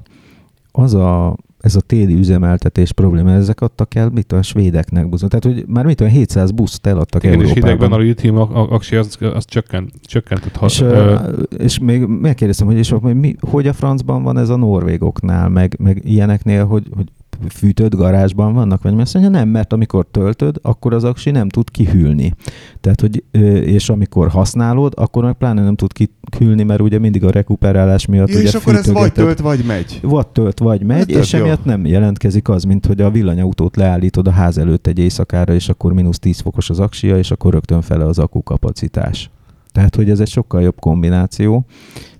[0.72, 5.28] az a, ez a téli üzemeltetés probléma, ezek adtak el, mit a svédeknek buszon.
[5.28, 7.68] Tehát, hogy már mit olyan 700 buszt eladtak Igen, és Európában.
[7.70, 8.02] hidegben a
[8.36, 10.56] a- aksi az, az csökkent, csökkentett.
[10.56, 11.14] Ha, és, ö,
[11.58, 15.76] és még megkérdeztem, hogy, és akkor mi, hogy a francban van ez a norvégoknál, meg,
[15.82, 17.08] meg ilyeneknél, hogy, hogy
[17.48, 21.70] fűtött garázsban vannak, vagy azt mondja, nem, mert amikor töltöd, akkor az aksi nem tud
[21.70, 22.34] kihűlni.
[22.80, 23.24] Tehát, hogy,
[23.64, 28.28] és amikor használod, akkor meg pláne nem tud kihűlni, mert ugye mindig a rekuperálás miatt
[28.28, 29.98] Ja, ugye és akkor ez vagy tölt, vagy megy.
[30.02, 31.38] Vagy tölt, vagy megy, Ez és jó.
[31.38, 35.68] emiatt nem jelentkezik az, mint hogy a villanyautót leállítod a ház előtt egy éjszakára, és
[35.68, 39.30] akkor mínusz 10 fokos az aksia, és akkor rögtön fele az akukapacitás.
[39.72, 41.66] Tehát, hogy ez egy sokkal jobb kombináció.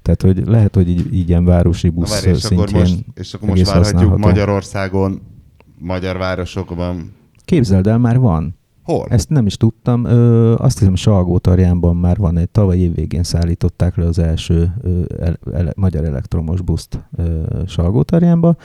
[0.04, 3.04] Tehát, hogy lehet, hogy így, így ilyen városi Na busz várj, és akkor szintjén most,
[3.14, 4.18] és akkor most várhatjuk.
[4.18, 5.20] Magyarországon,
[5.78, 7.12] magyar városokban.
[7.44, 8.56] Képzeld el, már van.
[8.82, 9.06] Hol?
[9.10, 10.04] Ezt nem is tudtam.
[10.04, 15.38] Ö, azt hiszem Salgótarjánban már van egy, tavaly évvégén szállították le az első ö, ele,
[15.52, 18.56] ele, magyar elektromos buszt ö, Salgótarjánba,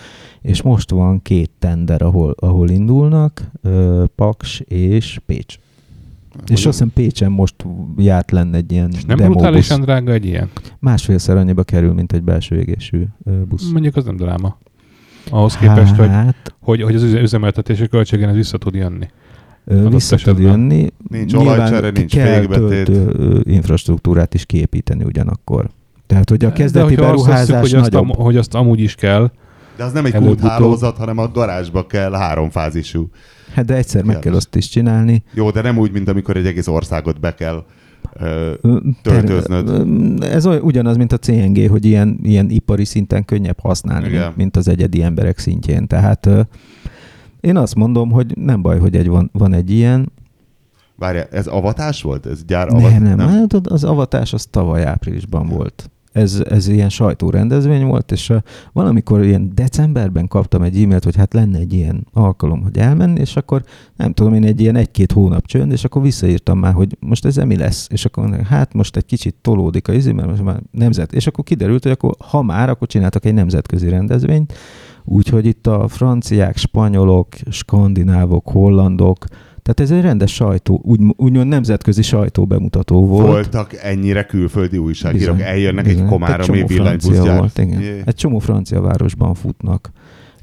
[0.41, 5.57] és most van két tender, ahol, ahol indulnak, ö, Paks és Pécs.
[6.47, 7.55] És azt hiszem Pécsen most
[7.97, 9.37] járt lenne egy ilyen és nem demóbusz.
[9.37, 10.49] brutálisan drága egy ilyen?
[10.79, 13.03] Másfélszer annyiba kerül, mint egy belső égésű
[13.47, 13.71] busz.
[13.71, 14.57] Mondjuk az nem dráma.
[15.29, 19.07] Ahhoz képest, hogy, hát, hogy, hogy az üze- üzemeltetési költségén ez vissza tud jönni.
[19.65, 20.87] Adott vissza tud jönni.
[21.09, 22.89] Nincs olajcsere, nincs kell fékbetét.
[23.43, 25.69] infrastruktúrát is kiépíteni ugyanakkor.
[26.07, 28.09] Tehát, hogy a De kezdeti azt beruházás vesszük, hogy azt, nagyobb.
[28.09, 29.31] am, hogy azt amúgy is kell,
[29.79, 33.09] De az nem egy kúthálózat, hanem a garázsba kell háromfázisú.
[33.53, 35.23] Hát de egyszer meg kell azt is csinálni.
[35.33, 37.63] Jó, de nem úgy, mint amikor egy egész országot be kell
[39.01, 39.49] ter-
[40.21, 44.57] Ez olyan, ugyanaz, mint a CNG, hogy ilyen, ilyen ipari szinten könnyebb használni, mint, mint
[44.57, 45.87] az egyedi emberek szintjén.
[45.87, 46.29] Tehát
[47.39, 50.11] én azt mondom, hogy nem baj, hogy egy van, van egy ilyen.
[50.95, 52.25] Várja, ez avatás volt?
[52.25, 52.91] Ez gyár avat...
[52.91, 53.27] Nem, nem, nem.
[53.27, 55.89] Hát az avatás az tavaly áprilisban volt.
[56.11, 58.37] Ez, ez ilyen sajtórendezvény volt, és uh,
[58.73, 63.35] valamikor ilyen decemberben kaptam egy e-mailt, hogy hát lenne egy ilyen alkalom, hogy elmenni, és
[63.35, 63.63] akkor
[63.95, 67.35] nem tudom én, egy ilyen egy-két hónap csönd, és akkor visszaírtam már, hogy most ez
[67.35, 71.13] mi lesz, és akkor hát most egy kicsit tolódik a izé, mert most már nemzet,
[71.13, 74.53] és akkor kiderült, hogy akkor ha már, akkor csináltak egy nemzetközi rendezvényt,
[75.03, 79.25] úgyhogy itt a franciák, spanyolok, skandinávok, hollandok,
[79.61, 83.27] tehát ez egy rendes sajtó, úgy, úgymond nemzetközi sajtó bemutató volt.
[83.27, 86.01] Voltak ennyire külföldi újságírók, Bizony, eljönnek bizony.
[86.03, 87.37] egy komáromi villanybuszgyár.
[87.37, 87.81] volt, igen.
[87.81, 88.01] Jé.
[88.05, 89.91] Egy csomó francia városban futnak.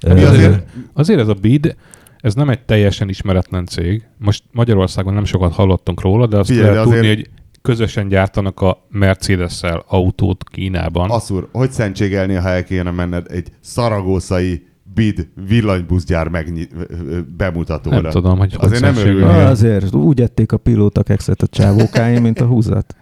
[0.00, 1.76] Azért- Azért ez a BID,
[2.20, 4.02] ez nem egy teljesen ismeretlen cég.
[4.18, 7.30] Most Magyarországon nem sokat hallottunk róla, de azt Figyelj, lehet de tudni, azért- hogy
[7.62, 11.10] közösen gyártanak a Mercedes-szel autót Kínában.
[11.10, 14.66] Asszúr, hogy szentségelni, ha el kéne menned egy szaragószai
[14.96, 18.00] bid villanybuszgyár ö, bemutatóra?
[18.00, 19.22] nem tudom, hogy Azért nem.
[19.22, 22.96] Ah, azért úgy ették a pilóta kekszet a csávókáim, mint a húzat.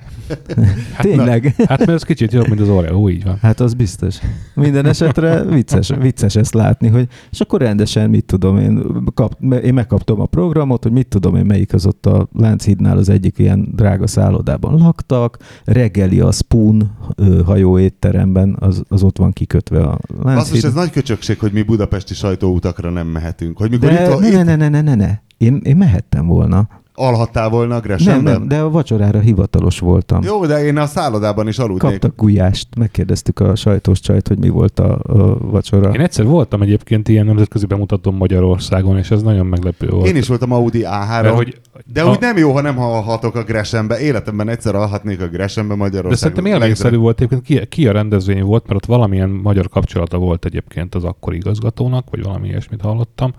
[1.01, 1.55] Tényleg.
[1.69, 3.39] Hát mert ez kicsit jobb, mint az Oreo, így van.
[3.41, 4.19] Hát az biztos.
[4.55, 8.83] Minden esetre vicces, vicces ezt látni, hogy és akkor rendesen, mit tudom én,
[9.15, 13.09] kap, én megkaptam a programot, hogy mit tudom én, melyik az ott a Lánchídnál az
[13.09, 19.33] egyik ilyen drága szállodában laktak, reggeli a Spoon ö, hajó étteremben, az, az ott van
[19.33, 20.65] kikötve a Lánchíd.
[20.65, 23.59] ez nagy köcsökség, hogy mi budapesti sajtóutakra nem mehetünk.
[23.59, 25.19] Hogy mikor De itt, ne, itt ne, ne, ne, ne, ne, ne.
[25.37, 26.69] Én, én mehettem volna.
[26.95, 30.23] Alhattál volna a Nem, nem, de a vacsorára hivatalos voltam.
[30.23, 31.91] Jó, de én a szállodában is aludnék.
[31.91, 35.91] Kaptak gulyást, megkérdeztük a sajtós csajt, hogy mi volt a, a vacsora.
[35.93, 40.07] Én egyszer voltam egyébként ilyen nemzetközi bemutatón Magyarországon, és ez nagyon meglepő volt.
[40.07, 41.61] Én is voltam Audi A3, Mert hogy
[41.93, 44.01] de a- úgy nem jó, ha nem hallhatok a Gresenbe.
[44.01, 46.11] Életemben egyszer alhatnék a Gresenbe Magyarországon.
[46.11, 50.19] De szerintem élményszerű volt egyébként, ki, ki a rendezvény volt, mert ott valamilyen magyar kapcsolata
[50.19, 53.33] volt egyébként az akkori igazgatónak, vagy valami ilyesmit hallottam.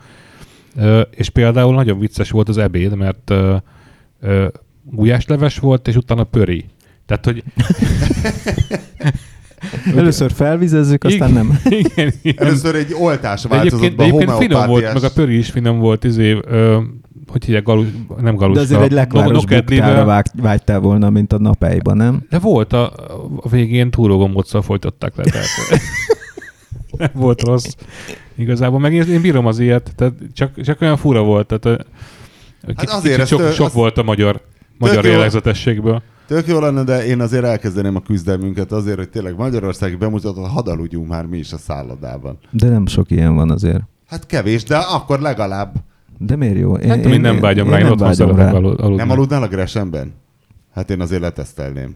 [1.12, 3.34] És például nagyon vicces volt az ebéd, mert
[4.84, 6.66] gulyásleves volt, és utána pöri.
[7.06, 7.44] Tehát, hogy
[9.96, 11.60] Először felvizezzük, aztán nem.
[11.66, 12.48] igen, igen.
[12.48, 15.80] Először egy oltás De egyébként, de változatban egyébként finom volt, meg a pöri is finom
[15.80, 16.82] volt, izé, ö,
[17.28, 18.56] hogy hívják, galus, nem galus.
[18.56, 22.26] De azért egy lekváros buktára vág, vágytál volna, mint a napályban, nem?
[22.30, 22.94] De volt a,
[23.42, 25.24] a végén túrógombóccal folytatták le.
[25.24, 25.48] Tehát,
[26.98, 27.76] nem volt rossz.
[28.38, 31.48] Igazából meg én, én bírom az ilyet, tehát csak, csak olyan fura volt.
[31.48, 31.84] Tehát, ö,
[32.74, 34.42] kicsit, azért kicsit ezt, sok, ö, sok azt- volt a magyar,
[34.78, 36.02] magyar jellegzetességből.
[36.28, 41.08] Tök jó lenne, de én azért elkezdeném a küzdelmünket azért, hogy tényleg Magyarországi bemutatott hadaludjunk
[41.08, 42.38] már mi is a szállodában.
[42.52, 43.82] De nem sok ilyen van azért.
[44.08, 45.76] Hát kevés, de akkor legalább.
[46.18, 46.76] De miért jó?
[46.76, 48.96] Én, Nem tudom, én nem vágyom rá, én nem otthon szeretek aludni.
[48.96, 50.14] Nem aludnál a Gresenben?
[50.74, 51.96] Hát én azért letesztelném.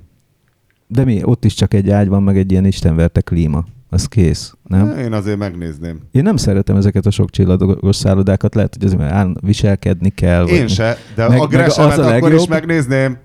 [0.87, 1.19] De mi?
[1.23, 3.63] Ott is csak egy ágy van, meg egy ilyen istenverte klíma.
[3.91, 4.97] Az kész, nem?
[4.97, 5.99] Én azért megnézném.
[6.11, 10.47] Én nem szeretem ezeket a sok csillagos szállodákat, lehet, hogy azért áll- viselkedni kell.
[10.47, 13.17] Én se, de Meg- a Gresemet akkor is legjobb- megnézném.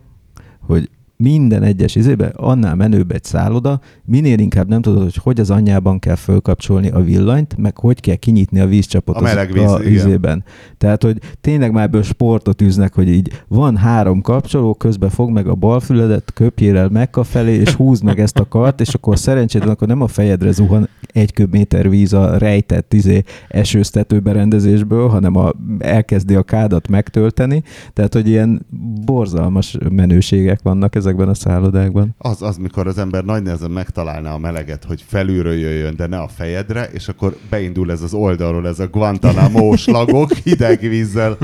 [0.61, 5.51] hogy minden egyes izébe annál menőbb egy szálloda, minél inkább nem tudod, hogy hogy az
[5.51, 9.83] anyjában kell fölkapcsolni a villanyt, meg hogy kell kinyitni a vízcsapot A meleg víz, a
[9.83, 10.45] izében.
[10.79, 15.47] Tehát, hogy tényleg már ebből sportot üznek, hogy így van három kapcsoló, közben fog meg
[15.47, 19.19] a bal füledet, köpjél el Mekka felé, és húzd meg ezt a kart, és akkor
[19.19, 25.37] szerencsétlen akkor nem a fejedre zuhan egy köbméter víz a rejtett izé esőztető berendezésből, hanem
[25.37, 27.63] a, elkezdi a kádat megtölteni.
[27.93, 28.67] Tehát, hogy ilyen
[29.05, 32.15] borzalmas menőségek vannak ezekben a szállodákban.
[32.19, 36.19] Az, az, mikor az ember nagy nehezen megtalálná a meleget, hogy felülről jöjjön, de ne
[36.19, 41.37] a fejedre, és akkor beindul ez az oldalról, ez a Guantanamo slagok hideg vízzel.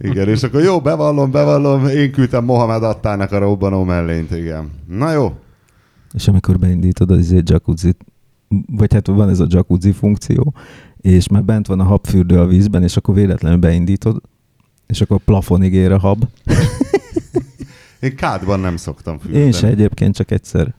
[0.00, 4.70] Igen, és akkor jó, bevallom, bevallom, én küldtem Mohamed Attának a robbanó mellényt, igen.
[4.88, 5.32] Na jó,
[6.12, 7.96] És amikor beindítod az izé jacuzzi
[8.66, 10.54] vagy hát van ez a jacuzzi funkció,
[11.00, 14.20] és már bent van a habfürdő a vízben, és akkor véletlenül beindítod,
[14.86, 16.24] és akkor plafonig ér a hab.
[18.00, 19.44] Én kádban nem szoktam fürdeni.
[19.44, 20.74] Én se egyébként csak egyszer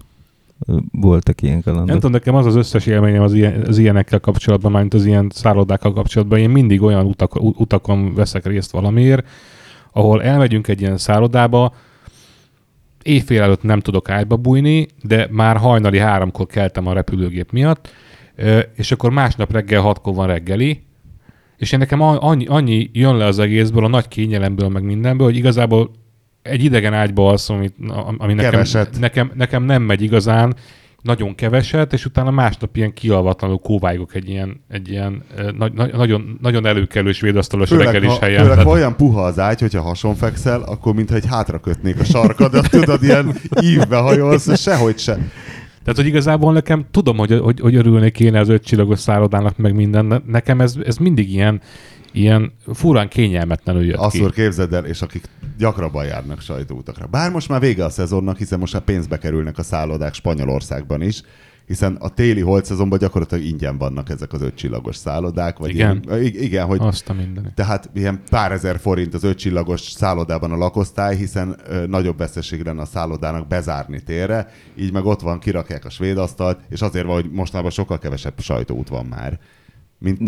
[0.91, 1.95] voltak ilyen Nem kalandok.
[1.95, 5.93] tudom, nekem az az összes élményem az, ilyen, az ilyenekkel kapcsolatban, mint az ilyen szállodákkal
[5.93, 9.27] kapcsolatban, én mindig olyan utak, utakon veszek részt valamiért,
[9.91, 11.73] ahol elmegyünk egy ilyen szállodába,
[13.03, 17.89] éjfél előtt nem tudok ágyba bújni, de már hajnali háromkor keltem a repülőgép miatt,
[18.75, 20.83] és akkor másnap reggel hatkor van reggeli,
[21.57, 25.35] és én nekem annyi, annyi jön le az egészből, a nagy kényelemből, meg mindenből, hogy
[25.35, 25.91] igazából
[26.41, 27.69] egy idegen ágyba alszom, ami,
[28.17, 28.99] ami nekem, Keveset.
[28.99, 30.55] nekem, nekem nem megy igazán,
[31.01, 35.23] nagyon keveset, és utána másnap ilyen kialvatlanul kóvályogok egy ilyen, egy ilyen
[35.57, 38.43] nagy, nagy, nagyon, nagyon előkelős védasztalos reggelis ha, helyen.
[38.43, 42.03] főleg, ha olyan puha az ágy, hogyha hason fekszel, akkor mintha egy hátra kötnék a
[42.03, 45.13] sarkadat, tudod, ilyen ívbe hajolsz, sehogy se.
[45.83, 49.75] Tehát, hogy igazából nekem tudom, hogy, hogy, hogy örülnék kéne az öt csillagos szállodának, meg
[49.75, 51.61] minden, de nekem ez, ez mindig ilyen,
[52.11, 54.21] ilyen furán kényelmetlenül jött Azt ki.
[54.21, 55.23] úr képzeld el, és akik
[55.57, 57.05] gyakrabban járnak sajtóutakra.
[57.07, 61.21] Bár most már vége a szezonnak, hiszen most már pénzbe kerülnek a szállodák Spanyolországban is,
[61.65, 65.57] hiszen a téli holt szezonban gyakorlatilag ingyen vannak ezek az ötcsillagos szállodák.
[65.57, 66.03] Vagy Igen?
[66.07, 67.53] Ilyen, igen, hogy Azt a mindenit.
[67.53, 72.81] tehát ilyen pár ezer forint az ötcsillagos szállodában a lakosztály, hiszen ö, nagyobb veszeség lenne
[72.81, 77.21] a szállodának bezárni térre, így meg ott van, kirakják a svéd asztalt, és azért van,
[77.21, 79.39] hogy mostanában sokkal kevesebb sajtóút van már,
[79.97, 80.19] mint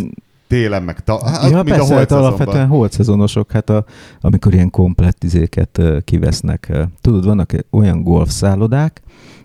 [0.48, 3.86] télen, meg ta- hát, ja, mint a persze, holt hát alapvetően holt szezonosok, hát a,
[4.22, 6.72] amikor ilyen komplett izéket kivesznek.
[7.02, 9.02] Tudod, vannak olyan golfszállodák,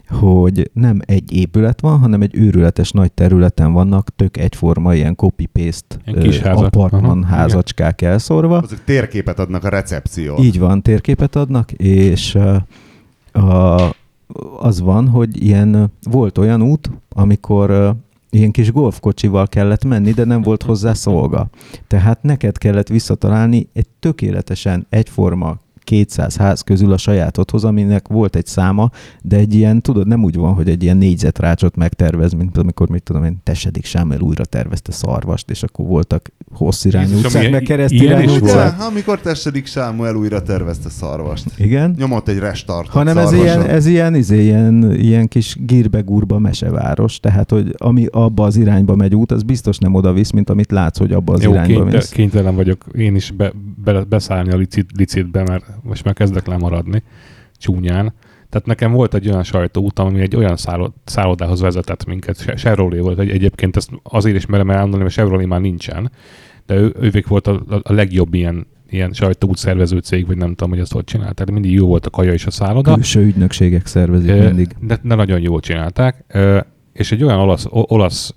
[0.09, 5.97] hogy nem egy épület van, hanem egy őrületes nagy területen vannak tök egyforma ilyen copy-paste
[6.43, 8.57] apartman Aha, házacskák elszórva.
[8.57, 10.39] Azok térképet adnak a recepció.
[10.39, 12.39] Így van, térképet adnak, és
[13.33, 13.97] a,
[14.61, 17.97] az van, hogy ilyen, volt olyan út, amikor
[18.31, 21.49] ilyen kis golfkocsival kellett menni, de nem volt hozzá szolga.
[21.87, 28.47] Tehát neked kellett visszatalálni egy tökéletesen egyforma 200 ház közül a sajátodhoz, aminek volt egy
[28.47, 28.91] száma,
[29.23, 33.03] de egy ilyen, tudod, nem úgy van, hogy egy ilyen négyzetrácsot megtervez, mint amikor, mit
[33.03, 38.81] tudom én, Tesedik Sámuel újra tervezte szarvast, és akkor voltak hosszirányú utcák, meg keresztirányú utcák.
[38.81, 41.45] amikor Tessedik Sámuel újra tervezte szarvast.
[41.57, 41.95] Igen?
[41.99, 42.89] Nyomott egy restart.
[42.89, 48.45] Hanem ez ilyen, ez ilyen, izé, ilyen, ilyen kis gírbe-gurba meseváros, tehát hogy ami abba
[48.45, 51.43] az irányba megy út, az biztos nem oda visz, mint amit látsz, hogy abba az
[51.43, 52.09] Jó, irányba kényte, mész.
[52.09, 53.53] kénytelen vagyok én is be,
[53.85, 57.03] be, beszállni a licit, licitbe, mert most már kezdek lemaradni
[57.57, 58.15] csúnyán.
[58.49, 62.37] Tehát nekem volt egy olyan sajtóutam, ami egy olyan szállod, szállodához vezetett minket.
[62.37, 66.11] Chevrolet volt egy, egyébként, ezt azért ismerem elmondani, mert Chevrolet már nincsen,
[66.67, 70.71] de ő, ővék volt a, a, legjobb ilyen, ilyen sajtóút szervező cég, vagy nem tudom,
[70.71, 71.51] hogy ezt hogy csinálták.
[71.51, 72.95] Mindig jó volt a kaja és a szálloda.
[72.95, 74.69] Külső ügynökségek szervezik mindig.
[74.81, 76.25] De, de nagyon jól csinálták.
[76.93, 78.35] És egy olyan olasz, olasz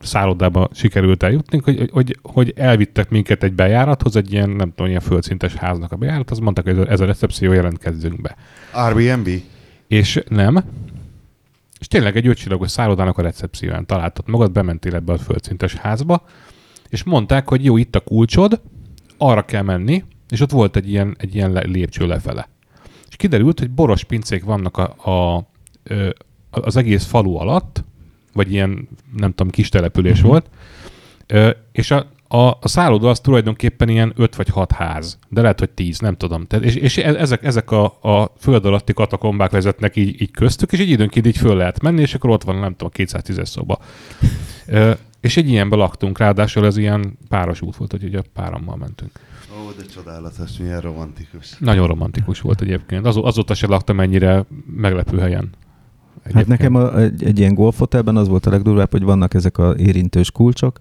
[0.00, 5.00] szállodába sikerült eljutni, hogy, hogy, hogy elvittek minket egy bejárathoz, egy ilyen, nem tudom, ilyen
[5.00, 8.36] földszintes háznak a bejárat, az mondták, hogy ez a, recepció, jelentkezzünk be.
[8.72, 9.28] Airbnb?
[9.88, 10.64] És nem.
[11.78, 16.24] És tényleg egy ötcsillagos szállodának a recepcióján találtad magad, bementél ebbe a földszintes házba,
[16.88, 18.60] és mondták, hogy jó, itt a kulcsod,
[19.18, 22.48] arra kell menni, és ott volt egy ilyen, egy ilyen lépcső lefele.
[23.08, 25.46] És kiderült, hogy boros pincék vannak a, a,
[26.50, 27.84] az egész falu alatt,
[28.32, 30.28] vagy ilyen, nem tudom, kis település Mhm.
[30.28, 30.50] volt,
[31.26, 35.58] ö, és a, a, a szálloda az tulajdonképpen ilyen öt vagy hat ház, de lehet,
[35.58, 36.46] hogy tíz, nem tudom.
[36.46, 40.72] Tehát, és, és e- ezek, ezek a, a föld alatti katakombák vezetnek így, így köztük,
[40.72, 43.44] és így időnként így föl lehet menni, és akkor ott van, nem tudom, a 210-es
[43.44, 43.78] szoba.
[44.66, 49.10] Ö, és egy ilyenben laktunk, ráadásul ez ilyen páros út volt, hogy ugye párammal mentünk.
[49.52, 51.58] Ó, de csodálatos, milyen romantikus.
[51.58, 53.06] Nagyon romantikus volt egyébként.
[53.06, 54.44] Az, azóta se laktam ennyire
[54.76, 55.50] meglepő helyen.
[56.34, 59.74] Hát nekem a, egy, egy ilyen golfhotelben az volt a legdurvább, hogy vannak ezek a
[59.76, 60.78] érintős kulcsok,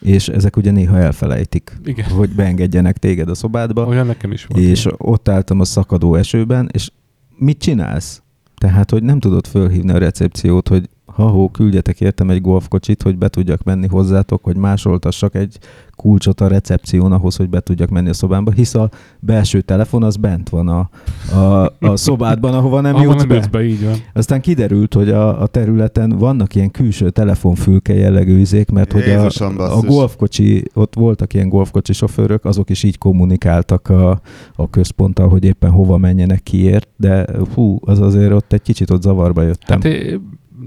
[0.00, 2.10] és ezek ugye néha elfelejtik, Igen.
[2.10, 3.86] hogy beengedjenek téged a szobádba.
[3.86, 4.62] Olyan nekem is volt.
[4.62, 6.90] és ott álltam a szakadó esőben, és
[7.36, 8.22] mit csinálsz?
[8.56, 13.28] Tehát, hogy nem tudod fölhívni a recepciót, hogy ha-hó, küldjetek értem egy golfkocsit, hogy be
[13.28, 15.58] tudjak menni hozzátok, hogy másoltassak egy
[15.98, 18.90] kulcsot a recepción ahhoz, hogy be tudjak menni a szobámba, hisz a
[19.20, 20.88] belső telefon az bent van a,
[21.36, 23.48] a, a szobádban, ahova nem Ahol jutsz nem be.
[23.50, 23.94] be, így van.
[24.12, 29.06] Aztán kiderült, hogy a, a területen vannak ilyen külső telefonfülke jellegű izék, mert hogy a,
[29.06, 29.88] Jézusom, a basszus.
[29.88, 34.20] golfkocsi, ott voltak ilyen golfkocsi sofőrök, azok is így kommunikáltak a,
[34.56, 39.02] a központtal, hogy éppen hova menjenek kiért, de hú, az azért ott egy kicsit ott
[39.02, 39.80] zavarba jöttem.
[39.80, 40.20] Hát é,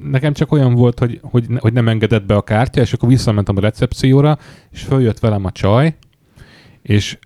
[0.04, 3.10] nekem csak olyan volt, hogy, hogy, ne- hogy nem engedett be a kártya, és akkor
[3.10, 4.38] visszamentem a recepcióra,
[4.72, 5.96] és följött velem a csaj,
[6.82, 7.18] és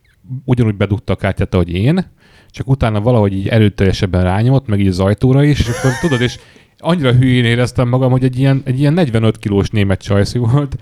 [0.45, 2.05] ugyanúgy bedugta a kártyát, ahogy én,
[2.49, 6.39] csak utána valahogy így erőteljesebben rányomott, meg így az ajtóra is, és akkor tudod, és
[6.77, 10.75] annyira hülyén éreztem magam, hogy egy ilyen, egy ilyen 45 kilós német csajszi volt,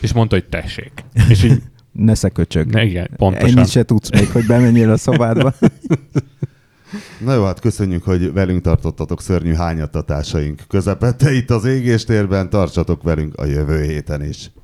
[0.00, 0.92] és mondta, hogy tessék.
[1.28, 1.62] És így,
[1.92, 2.70] Ne szeköcsög.
[2.70, 3.56] ne, igen, pontosan.
[3.56, 5.54] Ennyit se tudsz még, hogy bemenjél a szobádba.
[7.18, 13.34] Na jó, hát köszönjük, hogy velünk tartottatok szörnyű hányattatásaink közepette itt az égéstérben, tartsatok velünk
[13.36, 14.52] a jövő héten is.